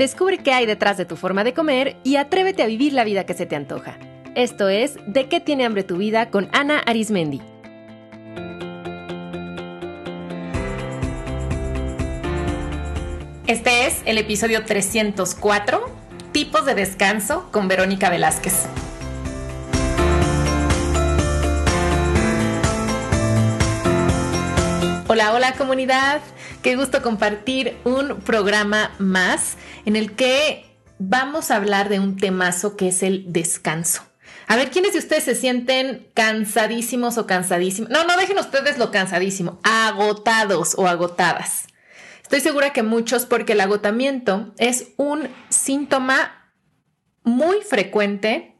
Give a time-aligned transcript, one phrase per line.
[0.00, 3.26] Descubre qué hay detrás de tu forma de comer y atrévete a vivir la vida
[3.26, 3.98] que se te antoja.
[4.34, 7.42] Esto es De qué tiene hambre tu vida con Ana Arismendi.
[13.46, 15.84] Este es el episodio 304,
[16.32, 18.68] tipos de descanso con Verónica Velázquez.
[25.08, 26.22] Hola, hola comunidad.
[26.62, 29.56] Qué gusto compartir un programa más
[29.86, 30.66] en el que
[30.98, 34.02] vamos a hablar de un temazo que es el descanso.
[34.46, 37.88] A ver, ¿quiénes de ustedes se sienten cansadísimos o cansadísimos?
[37.90, 41.64] No, no dejen ustedes lo cansadísimo, agotados o agotadas.
[42.22, 46.52] Estoy segura que muchos porque el agotamiento es un síntoma
[47.22, 48.56] muy frecuente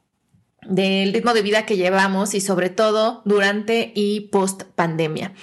[0.62, 5.34] del ritmo de vida que llevamos y sobre todo durante y post pandemia.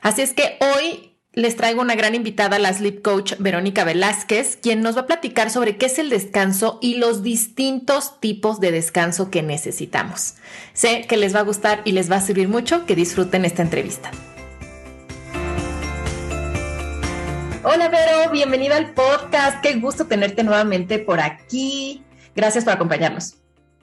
[0.00, 1.07] Así es que hoy
[1.38, 5.50] les traigo una gran invitada, la sleep coach Verónica Velázquez, quien nos va a platicar
[5.50, 10.34] sobre qué es el descanso y los distintos tipos de descanso que necesitamos.
[10.72, 13.62] Sé que les va a gustar y les va a servir mucho que disfruten esta
[13.62, 14.10] entrevista.
[17.62, 19.60] Hola Vero, bienvenida al podcast.
[19.62, 22.02] Qué gusto tenerte nuevamente por aquí.
[22.34, 23.36] Gracias por acompañarnos.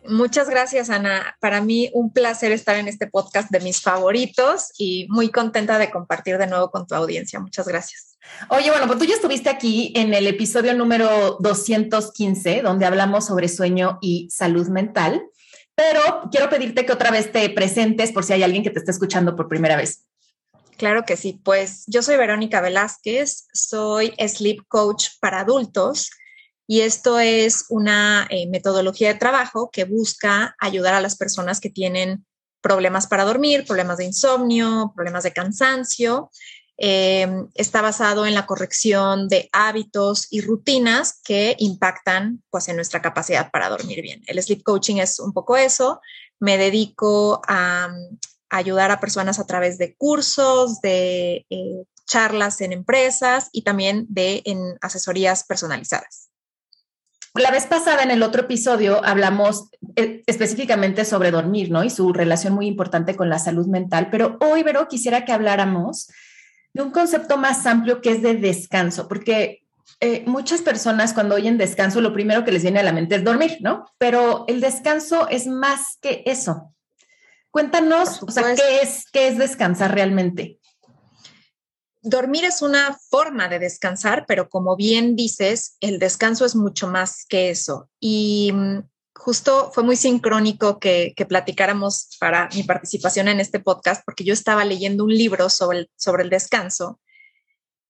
[0.08, 1.36] Muchas gracias, Ana.
[1.40, 5.90] Para mí un placer estar en este podcast de mis favoritos y muy contenta de
[5.90, 7.40] compartir de nuevo con tu audiencia.
[7.40, 8.18] Muchas gracias.
[8.50, 13.48] Oye, bueno, pues tú ya estuviste aquí en el episodio número 215, donde hablamos sobre
[13.48, 15.22] sueño y salud mental,
[15.76, 18.92] pero quiero pedirte que otra vez te presentes por si hay alguien que te está
[18.92, 20.06] escuchando por primera vez.
[20.78, 26.10] Claro que sí, pues yo soy Verónica Velázquez, soy sleep coach para adultos
[26.68, 31.70] y esto es una eh, metodología de trabajo que busca ayudar a las personas que
[31.70, 32.26] tienen
[32.62, 36.32] problemas para dormir, problemas de insomnio, problemas de cansancio.
[36.78, 43.02] Em, está basado en la corrección de hábitos y rutinas que impactan pues, en nuestra
[43.02, 44.24] capacidad para dormir bien.
[44.26, 46.02] El sleep coaching es un poco eso.
[46.40, 47.94] Me dedico a,
[48.50, 54.42] ayudar a personas a través de cursos, de eh, charlas en empresas y también de
[54.46, 56.25] en asesorías personalizadas.
[57.36, 61.84] La vez pasada en el otro episodio hablamos eh, específicamente sobre dormir, ¿no?
[61.84, 66.08] Y su relación muy importante con la salud mental, pero hoy, Vero, quisiera que habláramos
[66.74, 69.64] de un concepto más amplio que es de descanso, porque
[70.00, 73.24] eh, muchas personas cuando oyen descanso lo primero que les viene a la mente es
[73.26, 73.86] dormir, ¿no?
[73.98, 76.74] Pero el descanso es más que eso.
[77.52, 80.60] Cuéntanos, o sea, ¿qué es, qué es descansar realmente?
[82.06, 87.26] Dormir es una forma de descansar, pero como bien dices, el descanso es mucho más
[87.28, 87.90] que eso.
[88.00, 88.84] Y mm,
[89.16, 94.64] justo fue muy sincrónico que, platicáramos para mi participación en este podcast, porque yo estaba
[94.64, 95.88] leyendo un libro sobre
[96.24, 97.00] el, descanso.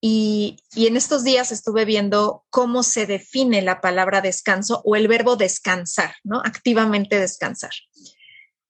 [0.01, 5.07] Y, y en estos días estuve viendo cómo se define la palabra descanso o el
[5.07, 6.41] verbo descansar, ¿no?
[6.45, 7.71] Activamente descansar.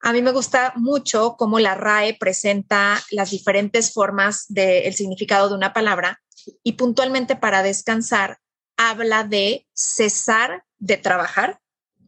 [0.05, 5.55] A mí me gusta mucho cómo la RAE presenta las diferentes formas del significado de
[5.55, 6.21] una palabra
[6.61, 8.38] y puntualmente para descansar
[8.77, 11.59] habla de cesar de trabajar,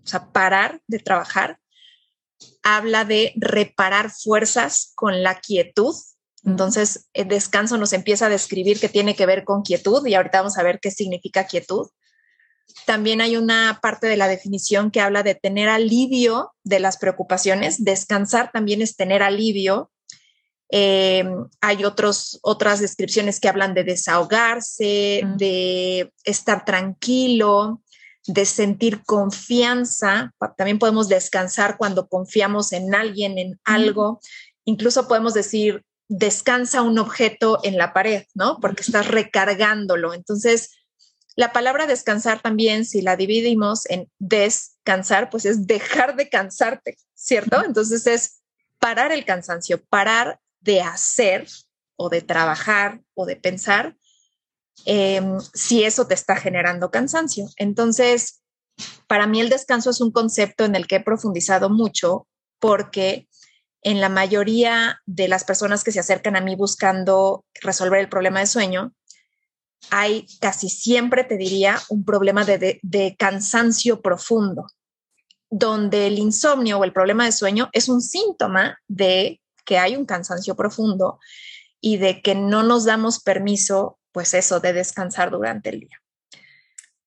[0.03, 1.59] o sea, parar de trabajar.
[2.61, 5.95] Habla de reparar fuerzas con la quietud.
[6.45, 10.41] Entonces, el descanso nos empieza a describir que tiene que ver con quietud y ahorita
[10.41, 11.87] vamos a ver qué significa quietud.
[12.85, 17.83] También hay una parte de la definición que habla de tener alivio de las preocupaciones.
[17.83, 19.91] Descansar también es tener alivio.
[20.69, 21.25] Eh,
[21.61, 27.81] hay otros, otras descripciones que hablan de desahogarse, de estar tranquilo,
[28.25, 30.33] de sentir confianza.
[30.57, 34.19] También podemos descansar cuando confiamos en alguien, en algo.
[34.65, 38.59] Incluso podemos decir, descansa un objeto en la pared, ¿no?
[38.61, 40.13] Porque estás recargándolo.
[40.13, 40.76] Entonces,
[41.37, 47.63] la palabra descansar también, si la dividimos en descansar, pues es dejar de cansarte, ¿cierto?
[47.63, 48.41] Entonces es
[48.79, 51.47] parar el cansancio, parar de hacer
[51.95, 53.95] o de trabajar o de pensar
[54.85, 57.45] em, si eso te está generando cansancio.
[57.57, 58.41] Entonces,
[59.05, 62.27] para mí el descanso es un concepto en el que he profundizado mucho
[62.59, 63.27] porque
[63.83, 68.39] en la mayoría de las personas que se acercan a mí buscando resolver el problema
[68.39, 68.95] de sueño,
[69.89, 74.67] hay casi siempre, te diría, un problema de, cansancio profundo,
[75.49, 80.05] donde el insomnio o el problema de sueño es un síntoma de que hay un
[80.05, 81.19] cansancio profundo
[81.79, 86.01] y de que no nos damos permiso, pues eso, de descansar durante el día.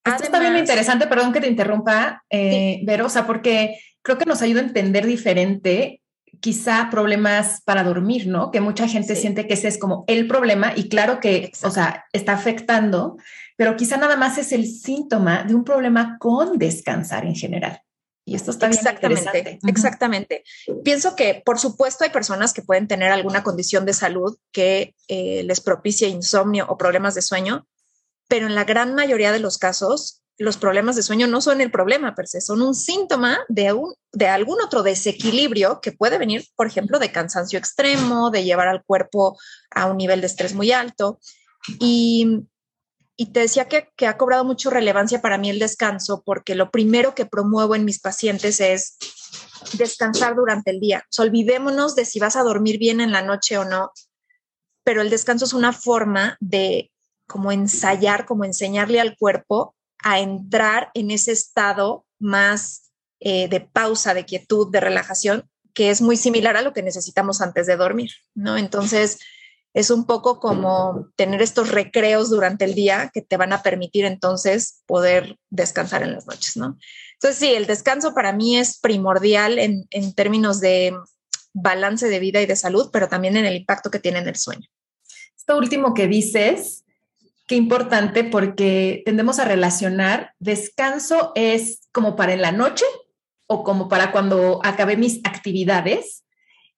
[0.04, 4.24] Esto está bien interesante, perdón que te interrumpa, eh, Vero, o sea, porque creo que
[4.24, 5.99] nos ayuda a entender diferente
[6.40, 8.50] quizá problemas para dormir, ¿no?
[8.50, 12.06] Que mucha gente siente que ese es como el problema y claro que, o sea,
[12.12, 13.18] está afectando,
[13.56, 17.82] pero quizá nada más es el síntoma de un problema con descansar en general.
[18.24, 20.44] Y esto está exactamente, exactamente.
[20.84, 25.42] Pienso que, por supuesto, hay personas que pueden tener alguna condición de salud que eh,
[25.44, 27.66] les propicie insomnio o problemas de sueño,
[28.28, 31.70] pero en la gran mayoría de los casos, los problemas de sueño no son el
[31.70, 33.68] problema per se, son un síntoma de,
[34.26, 39.38] algún otro desequilibrio que puede venir, por ejemplo, de cansancio extremo, de llevar al cuerpo
[39.70, 41.20] a un nivel de estrés muy alto.
[41.78, 42.46] Y
[43.34, 47.26] te decía que, ha cobrado mucha relevancia para mí el descanso porque lo primero que
[47.26, 48.96] promuevo en mis pacientes es
[49.74, 51.04] descansar durante el día.
[51.18, 53.92] olvidémonos de si vas a dormir bien en la noche o no,
[54.84, 56.90] pero el descanso es una forma de
[57.26, 64.14] como ensayar, como enseñarle al cuerpo a entrar en ese estado más eh, de pausa,
[64.14, 68.10] de quietud, de relajación, que es muy similar a lo que necesitamos antes de dormir,
[68.34, 68.56] ¿no?
[68.56, 69.18] Entonces,
[69.72, 74.04] es un poco como tener estos recreos durante el día que te van a permitir
[74.04, 76.76] entonces poder descansar en las noches, ¿no?
[77.14, 80.96] Entonces, sí, el descanso para mí es primordial en, términos de
[81.52, 84.36] balance de vida y de salud, pero también en el impacto que tiene en el
[84.36, 84.66] sueño.
[85.36, 86.84] Esto último que dices,
[87.50, 92.84] qué importante porque tendemos a relacionar descanso es como para en la noche
[93.48, 96.22] o como para cuando acabé mis actividades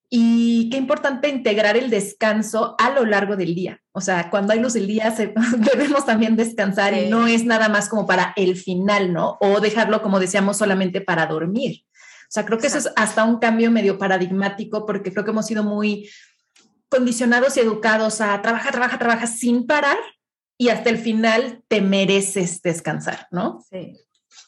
[0.09, 3.83] y qué importante integrar el descanso a lo largo del día.
[3.93, 5.15] O sea, cuando hay luz del día
[5.75, 9.37] debemos también descansar y no es nada más como para el final, ¿no?
[9.43, 11.83] O dejarlo, como decíamos, solamente para dormir.
[11.85, 15.45] O sea, creo que eso es hasta un cambio medio paradigmático porque creo que hemos
[15.45, 16.09] sido muy
[16.89, 19.99] condicionados y educados a trabajar, trabaja, trabaja sin parar
[20.63, 23.65] y hasta el final te mereces descansar, ¿no?
[23.69, 23.99] Sí,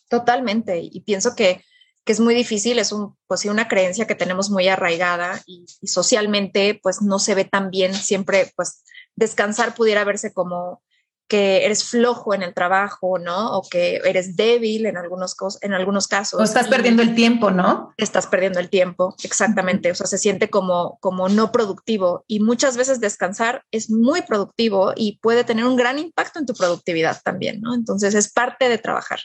[0.08, 0.78] totalmente.
[0.80, 1.62] Y pienso que
[2.04, 6.78] que es muy difícil, es un, pues una creencia que tenemos muy arraigada y, socialmente
[6.82, 8.84] pues no se ve tan bien, siempre pues
[9.16, 10.82] descansar pudiera verse como
[11.28, 13.56] que eres flojo en el trabajo, ¿no?
[13.56, 16.40] O que eres débil en algunos, en algunos casos.
[16.40, 17.94] O estás perdiendo el tiempo, ¿no?
[17.96, 19.90] Estás perdiendo el tiempo, exactamente.
[19.90, 24.92] O sea, se siente como, como no productivo y muchas veces descansar es muy productivo
[24.94, 27.74] y puede tener un gran impacto en tu productividad también, ¿no?
[27.74, 29.20] Entonces es parte de trabajar.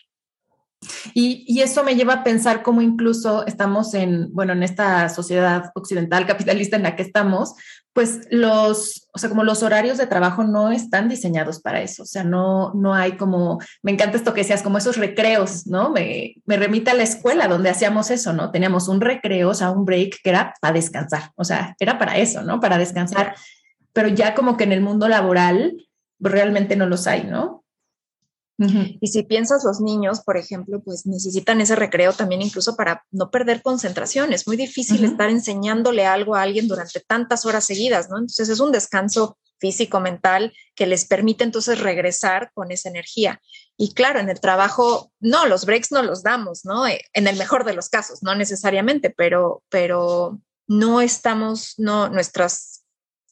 [1.14, 6.26] Y, eso me lleva a pensar cómo incluso estamos en, bueno, en esta sociedad occidental
[6.26, 7.56] capitalista en la que estamos,
[8.00, 12.04] pues los, o sea, como los horarios de trabajo no están diseñados para eso.
[12.04, 15.90] O sea, no, no hay como, me encanta esto que decías, como esos recreos, ¿no?
[15.90, 18.52] Me, me remite a la escuela donde hacíamos eso, ¿no?
[18.52, 21.32] Teníamos un recreo, o sea, un break que era para descansar.
[21.36, 22.62] O sea, era para eso, ¿no?
[22.62, 23.36] Para descansar.
[23.92, 25.86] Pero ya como que en el mundo laboral
[26.22, 27.66] realmente no los hay, ¿no?
[29.00, 33.32] Y si piensas los niños, por ejemplo, pues necesitan ese recreo también incluso para no
[33.32, 34.34] perder concentración.
[34.34, 38.18] Es muy difícil estar enseñándole algo a alguien durante tantas horas seguidas, ¿no?
[38.18, 43.42] Entonces es un descanso físico, mental, que les permite entonces regresar con esa energía.
[43.78, 46.88] Y claro, en el trabajo, no, los breaks no los damos, ¿no?
[46.88, 52.84] Eh, en el mejor de los casos, no necesariamente, pero, pero no estamos, no, nuestras,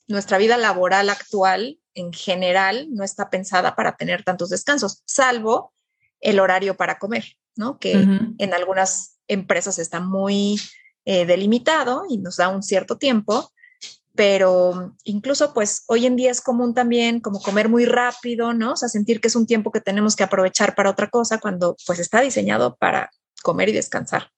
[0.08, 5.74] nuestra vida laboral actual en general no está pensada para tener tantos descansos, salvo
[6.22, 7.80] el horario para comer, ¿no?
[7.80, 10.60] Que en algunas empresas está muy
[11.06, 13.52] eh, delimitado y nos da un cierto tiempo,
[14.14, 18.74] pero incluso pues hoy en día es común también como comer muy rápido, ¿no?
[18.74, 21.76] O sea, sentir que es un tiempo que tenemos que aprovechar para otra cosa cuando
[21.88, 23.10] pues está diseñado para
[23.42, 24.30] comer y descansar.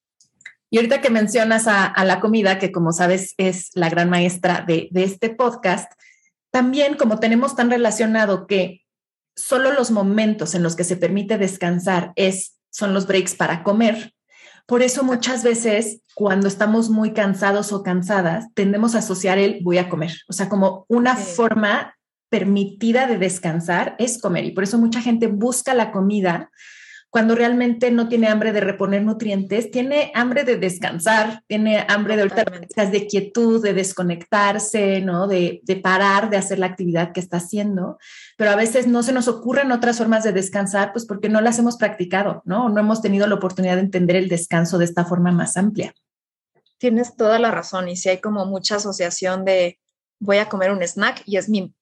[0.69, 4.87] Y ahorita que mencionas a, la comida, que como sabes es la gran maestra de,
[4.91, 5.91] de este podcast,
[6.51, 8.85] también como tenemos tan relacionado que
[9.35, 14.13] solo los momentos en los que se permite descansar es, son los breaks para comer,
[14.69, 19.79] por eso muchas veces cuando estamos muy cansados o cansadas, tendemos a asociar el voy
[19.79, 20.11] a comer.
[20.27, 21.95] O sea, como una forma
[22.29, 24.45] permitida de descansar es comer.
[24.45, 26.51] Y por eso mucha gente busca la comida
[27.09, 32.21] cuando realmente no tiene hambre de reponer nutrientes, tiene hambre de descansar, tiene hambre de
[32.23, 35.27] ahorita de quietud, de desconectarse, ¿no?
[35.27, 37.97] De, de, parar de hacer la actividad que está haciendo.
[38.37, 41.57] Pero a veces no se nos ocurren otras formas de descansar, pues porque no las
[41.57, 42.69] hemos practicado, ¿no?
[42.69, 45.93] No hemos tenido la oportunidad de entender el descanso de esta forma más amplia.
[46.77, 49.79] Tienes toda la razón y si hay como mucha asociación de
[50.19, 51.73] voy a comer un snack y es mi,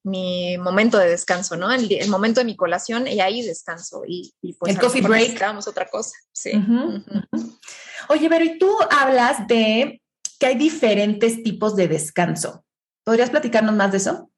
[0.57, 1.71] momento de descanso, ¿no?
[1.71, 4.03] El, momento de mi colación y ahí descanso.
[4.07, 5.21] Y, pues el coffee break.
[5.21, 6.51] Necesitábamos otra cosa, sí.
[8.09, 10.01] Oye, pero y tú hablas de
[10.39, 12.63] que hay diferentes tipos de descanso.
[13.03, 14.31] ¿Podrías platicarnos más de eso?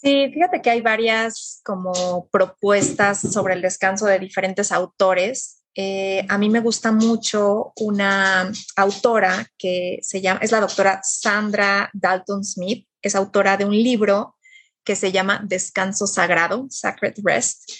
[0.00, 6.38] Sí, fíjate que hay varias como propuestas sobre el descanso de diferentes autores eh, a
[6.38, 12.88] mí me gusta mucho una autora que se llama, es la doctora Sandra Dalton Smith,
[13.00, 14.34] es autora de un libro
[14.82, 17.70] que se llama Descanso Sagrado, Sacred Rest.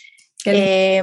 [0.45, 1.02] Eh,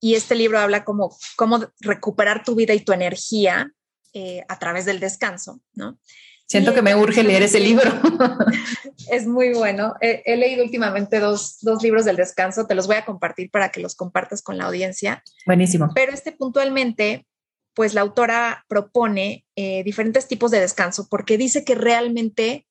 [0.00, 3.68] y este libro habla como cómo recuperar tu vida y tu energía
[4.12, 5.98] eh, a través del descanso, ¿no?
[6.46, 7.90] Siento que me urge leer ese libro.
[9.10, 9.94] es muy bueno.
[10.00, 12.66] He, leído últimamente dos, dos, libros del descanso.
[12.66, 15.22] Te los voy a compartir para que los compartas con la audiencia.
[15.44, 15.90] Buenísimo.
[15.94, 17.26] Pero este puntualmente,
[17.74, 22.66] pues la autora propone eh, diferentes tipos de descanso porque dice que realmente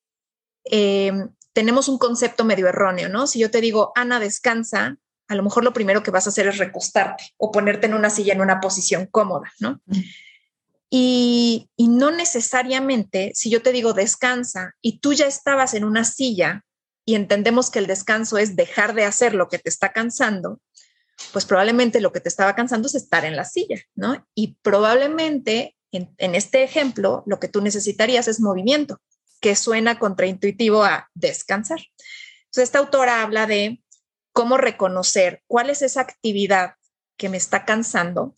[1.56, 3.28] tenemos un concepto medio erróneo, ¿no?
[3.28, 4.98] Si yo te digo, Ana, descansa,
[5.30, 8.10] a lo mejor lo primero que vas a hacer es recostarte o ponerte en una
[8.10, 9.80] silla en una posición cómoda, ¿no?
[10.98, 16.64] Y, no necesariamente, si yo te digo descansa y tú ya estabas en una silla
[17.04, 20.62] y entendemos que el descanso es dejar de hacer lo que te está cansando,
[21.34, 24.26] pues probablemente lo que te estaba cansando es estar en la silla, ¿no?
[24.36, 29.02] Y probablemente en, en este ejemplo lo que tú necesitarías es movimiento
[29.42, 31.80] que suena contraintuitivo a descansar.
[32.46, 33.84] Entonces, esta autora habla de
[34.32, 36.76] cómo reconocer cuál es esa actividad
[37.18, 38.34] que me está cansando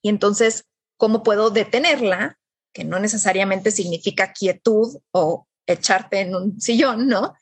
[0.00, 0.66] y entonces
[1.02, 2.38] cómo puedo detenerla,
[2.72, 7.34] que no necesariamente significa quietud o echarte en un sillón, ¿no?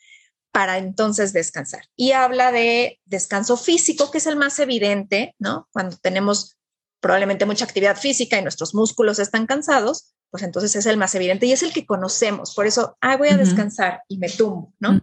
[0.51, 1.83] Para entonces descansar.
[1.95, 5.69] Y habla de descanso físico, que es el más evidente, ¿no?
[5.73, 6.57] Cuando tenemos
[7.01, 11.45] probablemente mucha actividad física y nuestros músculos están cansados, pues entonces es el más evidente
[11.45, 12.55] y es el que conocemos.
[12.55, 15.03] Por eso, ah, voy a descansar y me tumbo, ¿no?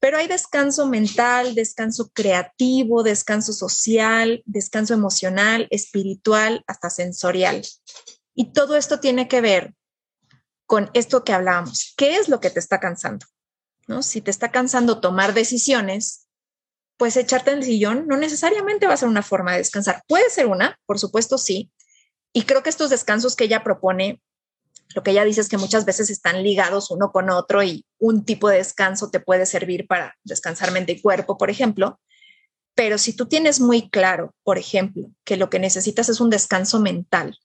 [0.00, 7.62] Pero hay descanso mental, descanso creativo, descanso social, descanso emocional, espiritual, hasta sensorial.
[8.34, 9.74] Y todo esto tiene que ver
[10.66, 11.94] con esto que hablábamos.
[11.96, 13.26] ¿Qué es lo que te está cansando?
[13.88, 14.02] ¿No?
[14.02, 16.28] Si te está cansando tomar decisiones,
[16.96, 20.02] pues echarte en el sillón no necesariamente va a ser una forma de descansar.
[20.06, 21.72] Puede ser una, por supuesto, sí.
[22.32, 24.20] Y creo que estos descansos que ella propone
[24.94, 28.24] lo que ella dice es que muchas veces están ligados uno con otro y un
[28.24, 32.00] tipo de descanso te puede servir para descansar mente y cuerpo, por ejemplo.
[32.74, 36.80] Pero si tú tienes muy claro, por ejemplo, que lo que necesitas es un descanso
[36.80, 37.38] mental,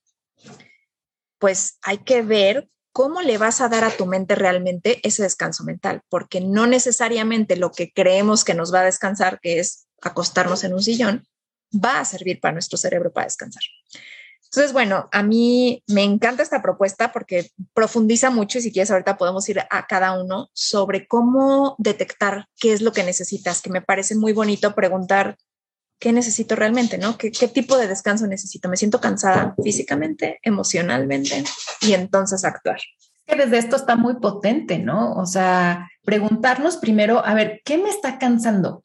[1.40, 5.64] pues hay que ver cómo le vas a dar a tu mente realmente ese descanso
[5.64, 10.64] mental, porque no necesariamente lo que creemos que nos va a descansar, que es acostarnos
[10.64, 11.28] en un sillón,
[11.74, 13.64] va a servir para nuestro cerebro para descansar.
[14.54, 19.18] Entonces, bueno, a mí me encanta esta propuesta porque profundiza mucho y si quieres ahorita
[19.18, 23.82] podemos ir a cada uno sobre cómo detectar qué es lo que necesitas, que me
[23.82, 25.38] parece muy bonito preguntar
[25.98, 27.18] qué necesito realmente, ¿no?
[27.18, 28.70] ¿Qué, tipo de descanso necesito?
[28.70, 31.44] Me siento cansada físicamente, emocionalmente
[31.82, 32.80] y entonces actuar.
[33.26, 35.14] Que desde esto está muy potente, ¿no?
[35.14, 38.84] O sea, preguntarnos primero, a ver, ¿qué me está cansando?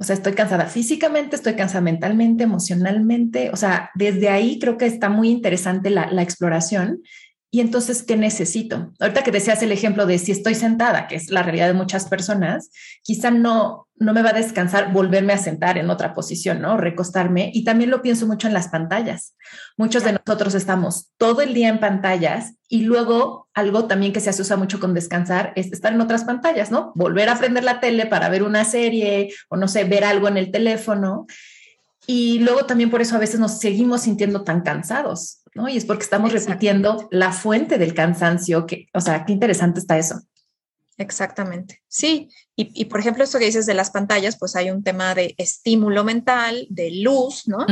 [0.00, 3.50] O sea, estoy cansada físicamente, estoy cansada mentalmente, emocionalmente.
[3.52, 7.02] O sea, desde ahí creo que está muy interesante la, la exploración.
[7.52, 8.92] Y entonces, ¿qué necesito?
[9.00, 12.06] Ahorita que decías el ejemplo de si estoy sentada, que es la realidad de muchas
[12.06, 12.70] personas,
[13.02, 16.76] quizá no, no me va a descansar volverme a sentar en otra posición, ¿no?
[16.76, 17.50] Recostarme.
[17.52, 19.34] Y también lo pienso mucho en las pantallas.
[19.76, 24.30] Muchos de nosotros estamos todo el día en pantallas y luego algo también que se
[24.30, 26.92] asocia mucho con descansar es estar en otras pantallas, ¿no?
[26.94, 30.36] Volver a prender la tele para ver una serie o no sé, ver algo en
[30.36, 31.26] el teléfono.
[32.06, 35.68] Y luego también por eso a veces nos seguimos sintiendo tan cansados, ¿no?
[35.68, 39.98] Y es porque estamos repitiendo la fuente del cansancio, que, o sea, qué interesante está
[39.98, 40.20] eso.
[41.00, 41.82] Exactamente.
[41.88, 42.28] Sí.
[42.56, 46.04] Y, por ejemplo, esto que dices de las pantallas, pues hay un tema de estímulo
[46.04, 47.64] mental, de luz, ¿no?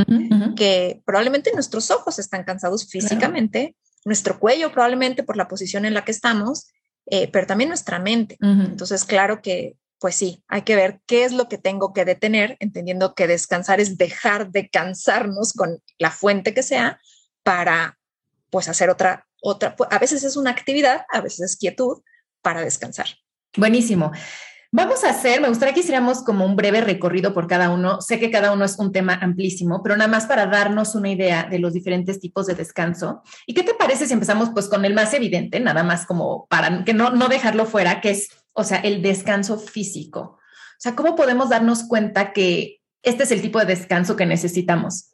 [0.56, 6.06] Que probablemente nuestros ojos están cansados físicamente, nuestro cuello probablemente por la posición en la
[6.06, 6.68] que estamos,
[7.04, 8.38] eh, pero también nuestra mente.
[8.40, 12.56] Entonces, claro que, pues sí, hay que ver qué es lo que tengo que detener,
[12.60, 16.98] entendiendo que descansar es dejar de cansarnos con la fuente que sea
[17.48, 17.98] para,
[18.50, 22.02] pues, hacer otra, otra, a veces es una actividad, a veces es quietud,
[22.42, 23.06] para descansar.
[23.56, 24.12] Buenísimo.
[24.70, 28.02] Vamos a hacer, me gustaría que hiciéramos como un breve recorrido por cada uno.
[28.02, 31.44] Sé que cada uno es un tema amplísimo, pero nada más para darnos una idea
[31.44, 33.22] de los diferentes tipos de descanso.
[33.46, 36.84] ¿Y qué te parece si empezamos pues con el más evidente, nada más como para
[36.84, 40.20] que no, no dejarlo fuera, que es, o sea, el descanso físico?
[40.20, 45.12] O sea, ¿cómo podemos darnos cuenta que este es el tipo de descanso que necesitamos?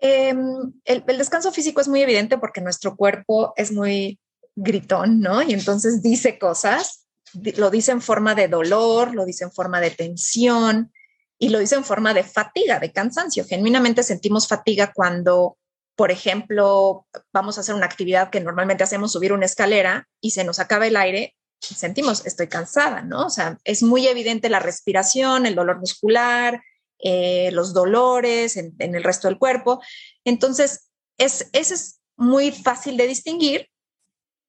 [0.00, 4.18] Em, el, el descanso físico es muy evidente porque nuestro cuerpo es muy
[4.54, 5.42] gritón, ¿no?
[5.42, 7.06] Y entonces dice cosas,
[7.56, 10.92] lo dice en forma de dolor, lo dice en forma de tensión
[11.38, 13.44] y lo dice en forma de fatiga, de cansancio.
[13.44, 15.56] Genuinamente sentimos fatiga cuando,
[15.96, 20.44] por ejemplo, vamos a hacer una actividad que normalmente hacemos, subir una escalera y se
[20.44, 23.26] nos acaba el aire sentimos, estoy cansada, ¿no?
[23.26, 26.62] O sea, es muy evidente la respiración, el dolor muscular,
[26.98, 29.80] eh, los dolores en, el resto del cuerpo.
[30.24, 33.68] Entonces, es, es muy fácil de distinguir.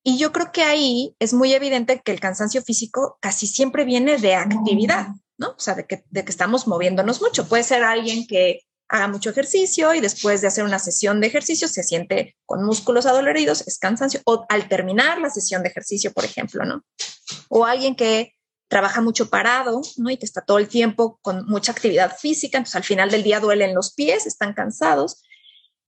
[0.03, 4.17] Y yo creo que ahí es muy evidente que el cansancio físico casi siempre viene
[4.17, 5.49] de actividad, ¿no?
[5.49, 7.47] O sea, de que, de que estamos moviéndonos mucho.
[7.47, 11.67] Puede ser alguien que haga mucho ejercicio y después de hacer una sesión de ejercicio
[11.67, 16.25] se siente con músculos adoloridos, es cansancio, o al terminar la sesión de ejercicio, por
[16.25, 16.83] ejemplo, ¿no?
[17.49, 18.33] O alguien que
[18.69, 20.09] trabaja mucho parado, ¿no?
[20.09, 23.39] Y que está todo el tiempo con mucha actividad física, entonces al final del día
[23.39, 25.23] duelen los pies, están cansados.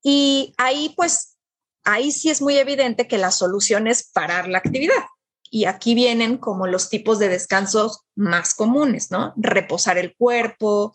[0.03, 1.37] Y ahí, pues,
[1.83, 5.05] ahí sí es muy evidente que la solución es parar la actividad.
[5.51, 9.33] Y aquí vienen como los tipos de descansos más comunes, ¿no?
[9.37, 10.91] Reposar el cuerpo,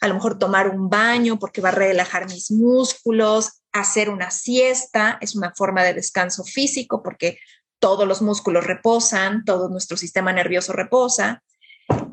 [0.00, 5.18] a lo mejor tomar un baño porque va a relajar mis músculos, hacer una siesta,
[5.20, 7.38] es una forma de descanso físico porque
[7.84, 11.42] todos los músculos reposan, todo nuestro sistema nervioso reposa.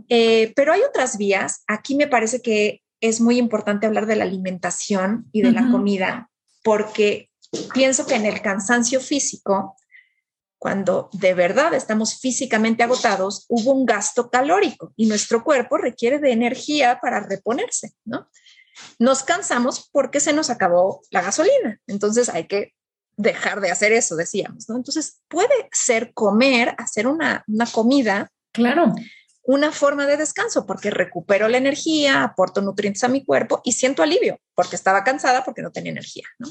[0.10, 1.64] Eh, pero hay otras vías.
[1.66, 6.30] Aquí me parece que es muy importante hablar de la alimentación y de la comida,
[6.62, 7.30] porque
[7.74, 9.78] pienso que en el cansancio físico
[10.60, 16.34] cuando de verdad estamos físicamente agotados, hubo un gasto calórico y nuestro cuerpo requiere de
[16.34, 18.30] energía para reponerse, ¿no?
[19.00, 22.74] Nos cansamos porque se nos acabó la gasolina, entonces hay que
[23.18, 24.76] dejar de hacer eso, decíamos, ¿no?
[24.76, 28.32] Entonces puede ser comer, hacer una, una comida.
[28.52, 28.94] Claro.
[29.44, 34.04] Una forma de descanso porque recupero la energía, aporto nutrientes a mi cuerpo y siento
[34.04, 36.48] alivio porque estaba cansada porque no tenía energía, ¿no?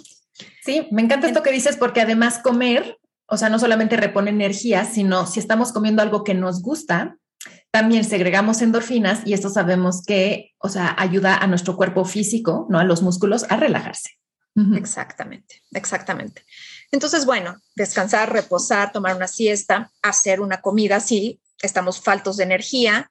[0.64, 2.98] Sí, me encanta esto que dices porque además comer
[3.30, 7.16] o sea, no solamente repone energía, sino si estamos comiendo algo que nos gusta,
[7.70, 12.80] también segregamos endorfinas y esto sabemos que, o sea, ayuda a nuestro cuerpo físico, no
[12.80, 14.10] a los músculos, a relajarse.
[14.76, 16.44] Exactamente, exactamente.
[16.90, 23.10] Entonces, bueno, descansar, reposar, tomar una siesta, hacer una comida, sí, estamos faltos de energía.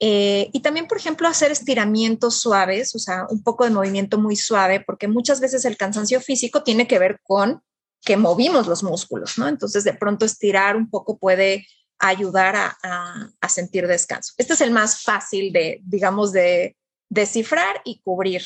[0.00, 4.36] Eh, y también, por ejemplo, hacer estiramientos suaves, o sea, un poco de movimiento muy
[4.36, 7.62] suave, porque muchas veces el cansancio físico tiene que ver con
[8.04, 9.48] que movimos los músculos, ¿no?
[9.48, 11.66] Entonces, de pronto estirar un poco puede
[11.98, 14.34] ayudar a, sentir descanso.
[14.36, 16.76] Este es el más fácil de, digamos, de
[17.08, 18.42] descifrar y cubrir.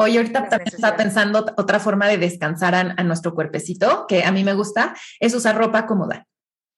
[0.00, 4.54] Oye, ahorita estaba pensando otra forma de descansar a, nuestro cuerpecito, que a mí me
[4.54, 6.24] gusta, es usar ropa cómoda.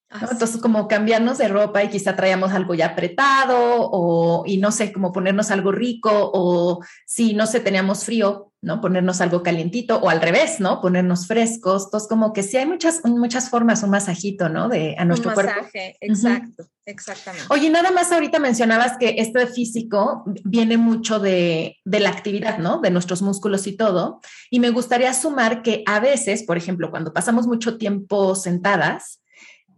[0.08, 4.72] Ah, Entonces, como cambiarnos de ropa y quizá traíamos algo ya apretado o, y no
[4.72, 8.80] sé, como ponernos algo rico o si no sé, teníamos frío, ¿no?
[8.80, 10.80] Ponernos algo calientito o al revés, ¿no?
[10.80, 11.84] Ponernos frescos.
[11.84, 14.68] Entonces, como que sí hay muchas, muchas formas, un masajito, ¿no?
[14.68, 17.46] De a nuestro un masaje, exacto, exactamente.
[17.50, 22.80] Oye, nada más ahorita mencionabas que este físico viene mucho de, de la actividad, ¿no?
[22.80, 24.20] De nuestros músculos y todo.
[24.50, 29.20] Y me gustaría sumar que a veces, por ejemplo, cuando pasamos mucho tiempo sentadas,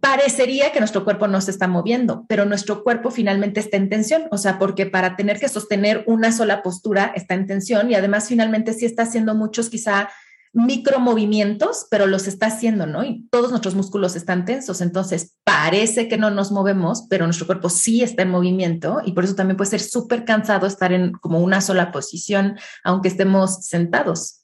[0.03, 4.23] parecería que nuestro cuerpo no se está moviendo, pero nuestro cuerpo finalmente está en tensión,
[4.31, 8.27] o sea, porque para tener que sostener una sola postura está en tensión y además
[8.27, 10.09] finalmente sí está haciendo muchos quizá
[10.51, 13.05] micromovimientos, pero los está haciendo, ¿no?
[13.05, 17.69] Y todos nuestros músculos están tensos, entonces parece que no nos movemos, pero nuestro cuerpo
[17.69, 21.39] sí está en movimiento y por eso también puede ser súper cansado estar en como
[21.39, 24.42] una sola posición, aunque estemos sentados.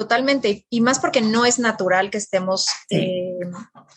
[0.00, 3.38] Totalmente, y más porque no es natural que estemos eh,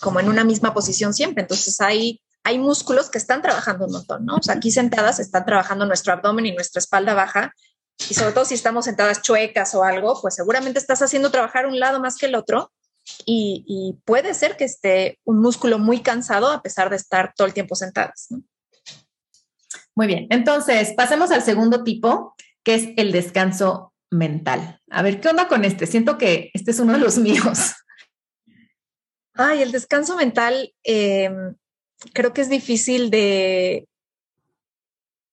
[0.02, 1.44] como en una misma posición siempre.
[1.44, 4.36] Entonces hay, hay músculos que están trabajando un montón, ¿no?
[4.36, 7.54] O sea, aquí sentadas están trabajando nuestro abdomen y nuestra espalda baja,
[8.10, 11.80] y sobre todo si estamos sentadas chuecas o algo, pues seguramente estás haciendo trabajar un
[11.80, 12.74] lado más que el otro,
[13.26, 17.48] y, y puede ser que esté un músculo muy cansado a pesar de estar todo
[17.48, 18.44] el tiempo sentadas, ¿no?
[19.96, 24.80] Muy bien, entonces pasemos al segundo tipo, que es el descanso mental.
[24.90, 25.88] A ver, ¿qué onda con este?
[25.88, 27.74] Siento que este es uno de los míos.
[29.34, 31.56] Ay, el descanso mental em,
[32.14, 33.88] creo que es difícil de,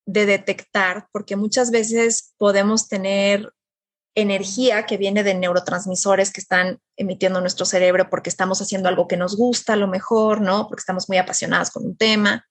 [0.06, 3.52] de detectar porque muchas veces podemos tener
[4.14, 9.16] energía que viene de neurotransmisores que están emitiendo nuestro cerebro porque estamos haciendo algo que
[9.16, 10.66] nos gusta a lo mejor, ¿no?
[10.66, 12.46] Porque estamos muy apasionadas con un tema.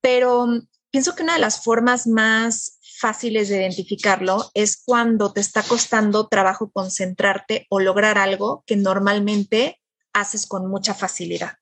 [0.00, 0.46] Pero
[0.90, 6.28] pienso que una de las formas más fáciles de identificarlo es cuando te está costando
[6.28, 9.80] trabajo concentrarte o lograr algo que normalmente
[10.12, 11.54] haces con mucha facilidad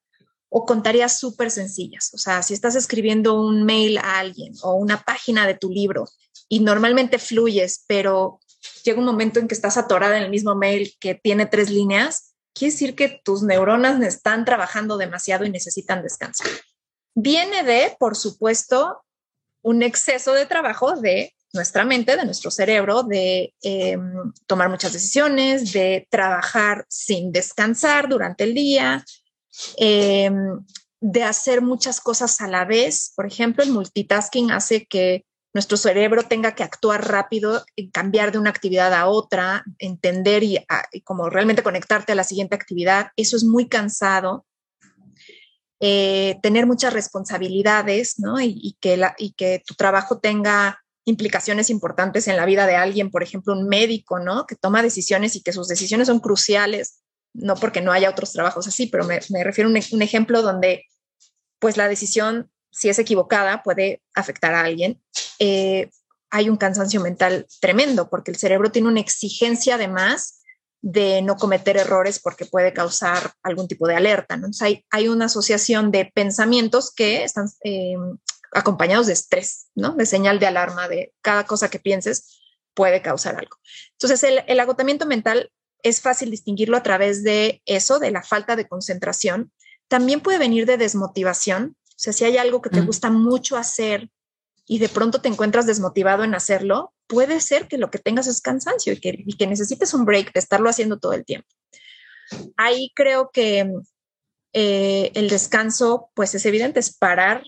[0.48, 2.12] o con tareas súper sencillas.
[2.14, 6.04] O sea, si estás escribiendo un mail a alguien o una página de tu libro
[6.48, 8.38] y normalmente fluyes, pero
[8.84, 12.34] llega un momento en que estás atorada en el mismo mail que tiene tres líneas,
[12.54, 16.44] quiere decir que tus neuronas están trabajando demasiado y necesitan descanso.
[17.16, 19.03] Viene de, por supuesto,
[19.64, 25.72] un exceso de trabajo de nuestra mente, de nuestro cerebro, de em, tomar muchas decisiones,
[25.72, 29.04] de trabajar sin descansar durante el día,
[29.76, 30.64] em,
[31.00, 33.12] de hacer muchas cosas a la vez.
[33.16, 35.24] Por ejemplo, el multitasking hace que
[35.54, 40.58] nuestro cerebro tenga que actuar rápido, cambiar de una actividad a otra, entender y,
[41.04, 43.08] como realmente conectarte a la siguiente actividad.
[43.16, 44.44] Eso es muy cansado.
[45.86, 48.40] Eh, tener muchas responsabilidades, ¿no?
[48.40, 53.22] Y, que y que tu trabajo tenga implicaciones importantes en la vida de alguien, por
[53.22, 54.46] ejemplo, un médico, ¿no?
[54.46, 57.02] Que toma decisiones y que sus decisiones son cruciales,
[57.34, 60.86] no porque no haya otros trabajos así, pero me, refiero a un, ejemplo donde
[61.58, 65.02] pues la decisión, si es equivocada, puede afectar a alguien.
[65.38, 65.90] Eh,
[66.30, 70.43] hay un cansancio mental tremendo porque el cerebro tiene una exigencia además
[70.86, 74.36] de no cometer errores porque puede causar algún tipo de alerta.
[74.36, 74.48] ¿no?
[74.48, 77.96] Entonces hay, una asociación de pensamientos que están eh,
[78.52, 79.94] acompañados de estrés, ¿no?
[79.94, 82.38] De señal de alarma de cada cosa que pienses
[82.74, 83.56] puede causar algo.
[83.92, 85.50] Entonces, el, agotamiento mental
[85.82, 89.52] es fácil distinguirlo a través de eso, de la falta de concentración.
[89.88, 91.76] También puede venir de desmotivación.
[91.82, 92.86] O sea, si hay algo que te mm.
[92.86, 94.10] gusta mucho hacer
[94.66, 98.40] y de pronto te encuentras desmotivado en hacerlo, puede ser que lo que tengas es
[98.40, 101.48] cansancio y que, y que necesites un break de estarlo haciendo todo el tiempo.
[102.56, 103.70] Ahí creo que
[104.52, 107.44] eh, el descanso, pues es evidente, es parar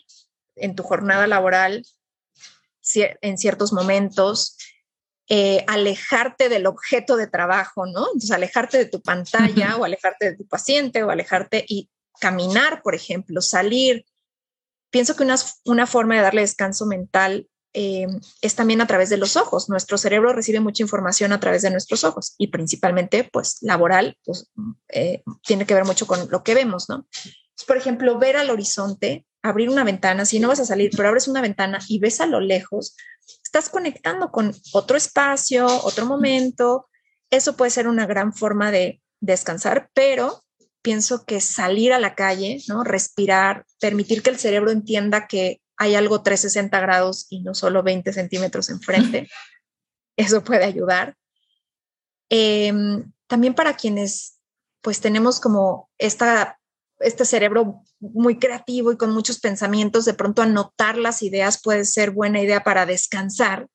[0.57, 1.85] en tu jornada laboral
[2.95, 4.57] en ciertos momentos,
[5.29, 8.07] eh, alejarte del objeto de trabajo, ¿no?
[8.07, 11.90] Entonces, alejarte de tu pantalla o alejarte de tu paciente o alejarte y
[12.21, 14.05] caminar, por ejemplo, salir.
[14.90, 18.07] Pienso que una, una forma de darle descanso mental eh,
[18.41, 19.69] es también a través de los ojos.
[19.69, 24.51] Nuestro cerebro recibe mucha información a través de nuestros ojos y principalmente, pues, laboral, pues,
[24.89, 27.07] eh, tiene que ver mucho con lo que vemos, ¿no?
[27.67, 31.29] por ejemplo, ver al horizonte abrir una ventana, si no vas a salir, pero abres
[31.29, 32.97] una ventana y ves a lo lejos,
[33.45, 36.89] estás conectando con otro espacio, otro momento.
[37.31, 40.45] Eso puede ser una gran forma de descansar, pero
[40.83, 42.85] pienso que salir a la calle, ¿no?
[42.85, 48.12] Respirar, permitir que el cerebro entienda que hay algo 360 grados y no solo 20
[48.12, 49.29] centímetros enfrente,
[50.17, 51.17] eso puede ayudar.
[52.29, 54.39] Em, también para quienes
[54.81, 56.59] pues tenemos como esta
[57.01, 62.11] este cerebro muy creativo y con muchos pensamientos, de pronto anotar las ideas puede ser
[62.11, 63.67] buena idea para descansar,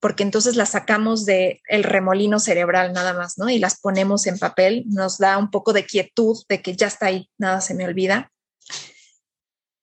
[0.00, 3.48] porque entonces las sacamos del el remolino cerebral nada más, ¿no?
[3.48, 7.06] Y las ponemos en papel, nos da un poco de quietud de que ya está
[7.06, 8.30] ahí, nada se me olvida.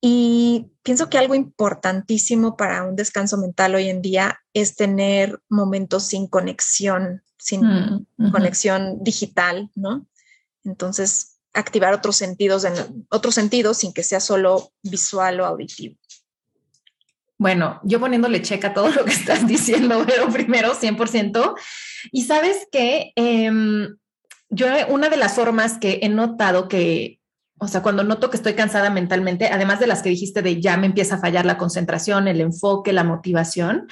[0.01, 6.03] Y pienso que algo importantísimo para un descanso mental hoy en día es tener momentos
[6.03, 10.07] sin conexión, sin mm, conexión digital, ¿no?
[10.63, 15.97] Entonces, activar otros sentidos, en, otros sentidos sin que sea solo visual o auditivo.
[17.39, 21.55] Bueno, yo poniéndole checa todo lo que estás diciendo, pero primero 100%.
[22.11, 23.97] Y sabes que em,
[24.49, 27.16] yo una de las formas que he notado que,
[27.59, 30.77] o sea, cuando noto que estoy cansada mentalmente, además de las que dijiste de ya
[30.77, 33.87] me empieza a fallar la concentración, el enfoque, la motivación,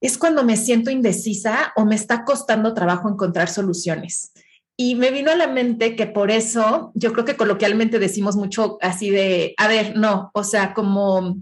[0.00, 4.32] es cuando me siento indecisa o me está costando trabajo encontrar soluciones.
[4.76, 8.76] Y me vino a la mente que por eso yo creo que coloquialmente decimos mucho
[8.82, 11.38] así de, a ver, no, o sea, como,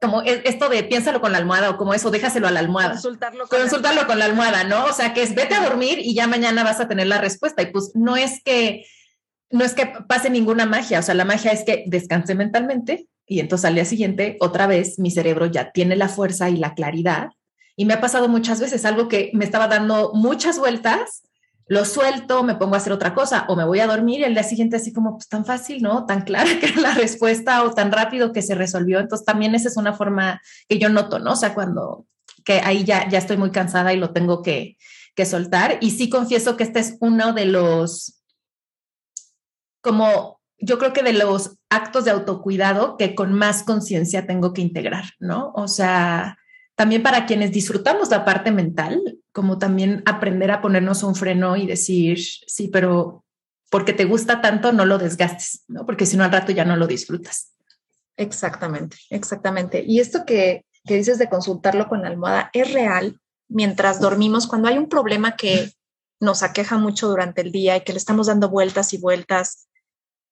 [0.00, 2.94] como e, esto de piénsalo con la almohada o como eso, déjaselo a la almohada.
[2.94, 4.86] Consultarlo con, Consultarlo con la almohada, ¿no?
[4.86, 7.62] O sea, que es vete a dormir y ya mañana vas a tener la respuesta.
[7.62, 8.84] Y pues no es que,
[9.50, 13.40] no es que pase ninguna magia, o sea, la magia es que descanse mentalmente y
[13.40, 17.28] entonces al día siguiente, otra vez, mi cerebro ya tiene la fuerza y la claridad.
[17.76, 21.22] Y me ha pasado muchas veces algo que me estaba dando muchas vueltas
[21.70, 24.34] lo suelto, me pongo a hacer otra cosa o me voy a dormir y el
[24.34, 26.04] día siguiente así como pues tan fácil, ¿no?
[26.04, 28.98] Tan clara que era la respuesta o tan rápido que se resolvió.
[28.98, 31.34] Entonces también esa es una forma que yo noto, ¿no?
[31.34, 32.06] O sea, cuando
[32.44, 34.78] que ahí ya, ya estoy muy cansada y lo tengo que,
[35.14, 35.78] que soltar.
[35.80, 38.19] Y sí confieso que este es uno de los,
[39.80, 44.60] como yo creo que de los actos de autocuidado que con más conciencia tengo que
[44.60, 45.52] integrar, ¿no?
[45.54, 46.38] O sea,
[46.74, 49.00] también para quienes disfrutamos la parte mental,
[49.32, 53.24] como también aprender a ponernos un freno y decir, sí, pero
[53.70, 55.86] porque te gusta tanto, no lo desgastes, ¿no?
[55.86, 57.52] Porque si no al rato ya no lo disfrutas.
[58.16, 59.82] Exactamente, exactamente.
[59.86, 64.68] Y esto que, que dices de consultarlo con la almohada es real mientras dormimos, cuando
[64.68, 65.72] hay un problema que
[66.20, 69.68] nos aqueja mucho durante el día y que le estamos dando vueltas y vueltas,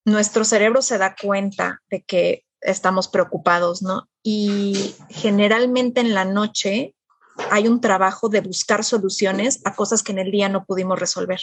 [0.05, 4.09] nuestro cerebro se da cuenta de que estamos preocupados, ¿no?
[4.23, 6.95] Y generalmente en la noche
[7.51, 11.41] hay un trabajo de buscar soluciones a cosas que en el día no pudimos resolver.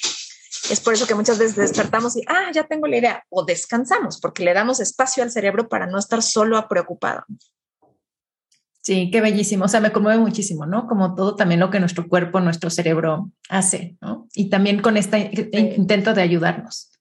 [0.70, 4.20] Es por eso que muchas veces despertamos y, ah, ya tengo la idea, o descansamos,
[4.20, 7.24] porque le damos espacio al cerebro para no estar solo preocupado.
[8.82, 9.66] Sí, qué bellísimo.
[9.66, 10.86] O sea, me conmueve muchísimo, ¿no?
[10.88, 14.28] Como todo también lo que nuestro cuerpo, nuestro cerebro hace, ¿no?
[14.36, 15.32] Y también con este
[15.76, 16.92] intento de ayudarnos.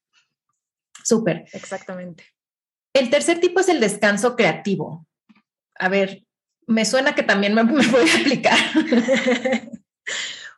[1.04, 1.44] Súper.
[1.52, 2.24] Exactamente.
[2.94, 5.06] El tercer tipo es el descanso creativo.
[5.78, 6.24] A ver,
[6.66, 8.58] Me suena que también me, me puede aplicar.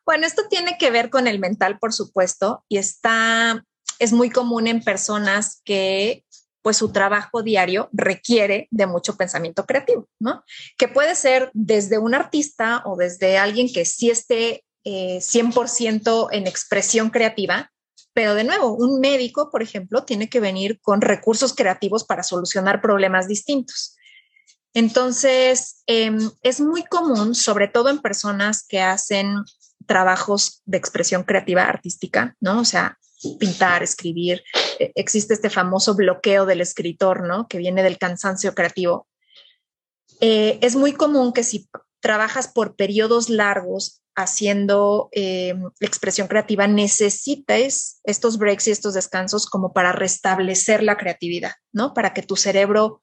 [0.06, 3.64] bueno, esto tiene que ver con el mental, por supuesto, y está,
[3.98, 6.24] es muy común en personas que
[6.62, 10.42] pues su trabajo diario requiere de mucho pensamiento creativo, ¿no?
[10.76, 16.48] Que puede ser desde un artista o desde alguien que sí esté 100% eh, en
[16.48, 17.72] expresión creativa,
[18.16, 22.80] pero de nuevo, un médico, por ejemplo, tiene que venir con recursos creativos para solucionar
[22.80, 23.94] problemas distintos.
[24.72, 29.34] Entonces, em, es muy común, sobre todo en personas que hacen
[29.84, 32.60] trabajos de expresión creativa artística, ¿no?
[32.60, 32.98] O sea,
[33.38, 34.42] pintar, escribir.
[34.78, 37.46] E, existe este famoso bloqueo del escritor, ¿no?
[37.48, 39.06] Que viene del cansancio creativo.
[40.22, 41.68] Eh, es muy común que si
[42.00, 49.72] trabajas por periodos largos haciendo eh, expresión creativa, necesites estos breaks y estos descansos como
[49.72, 51.92] para restablecer la creatividad, ¿no?
[51.92, 53.02] Para que tu cerebro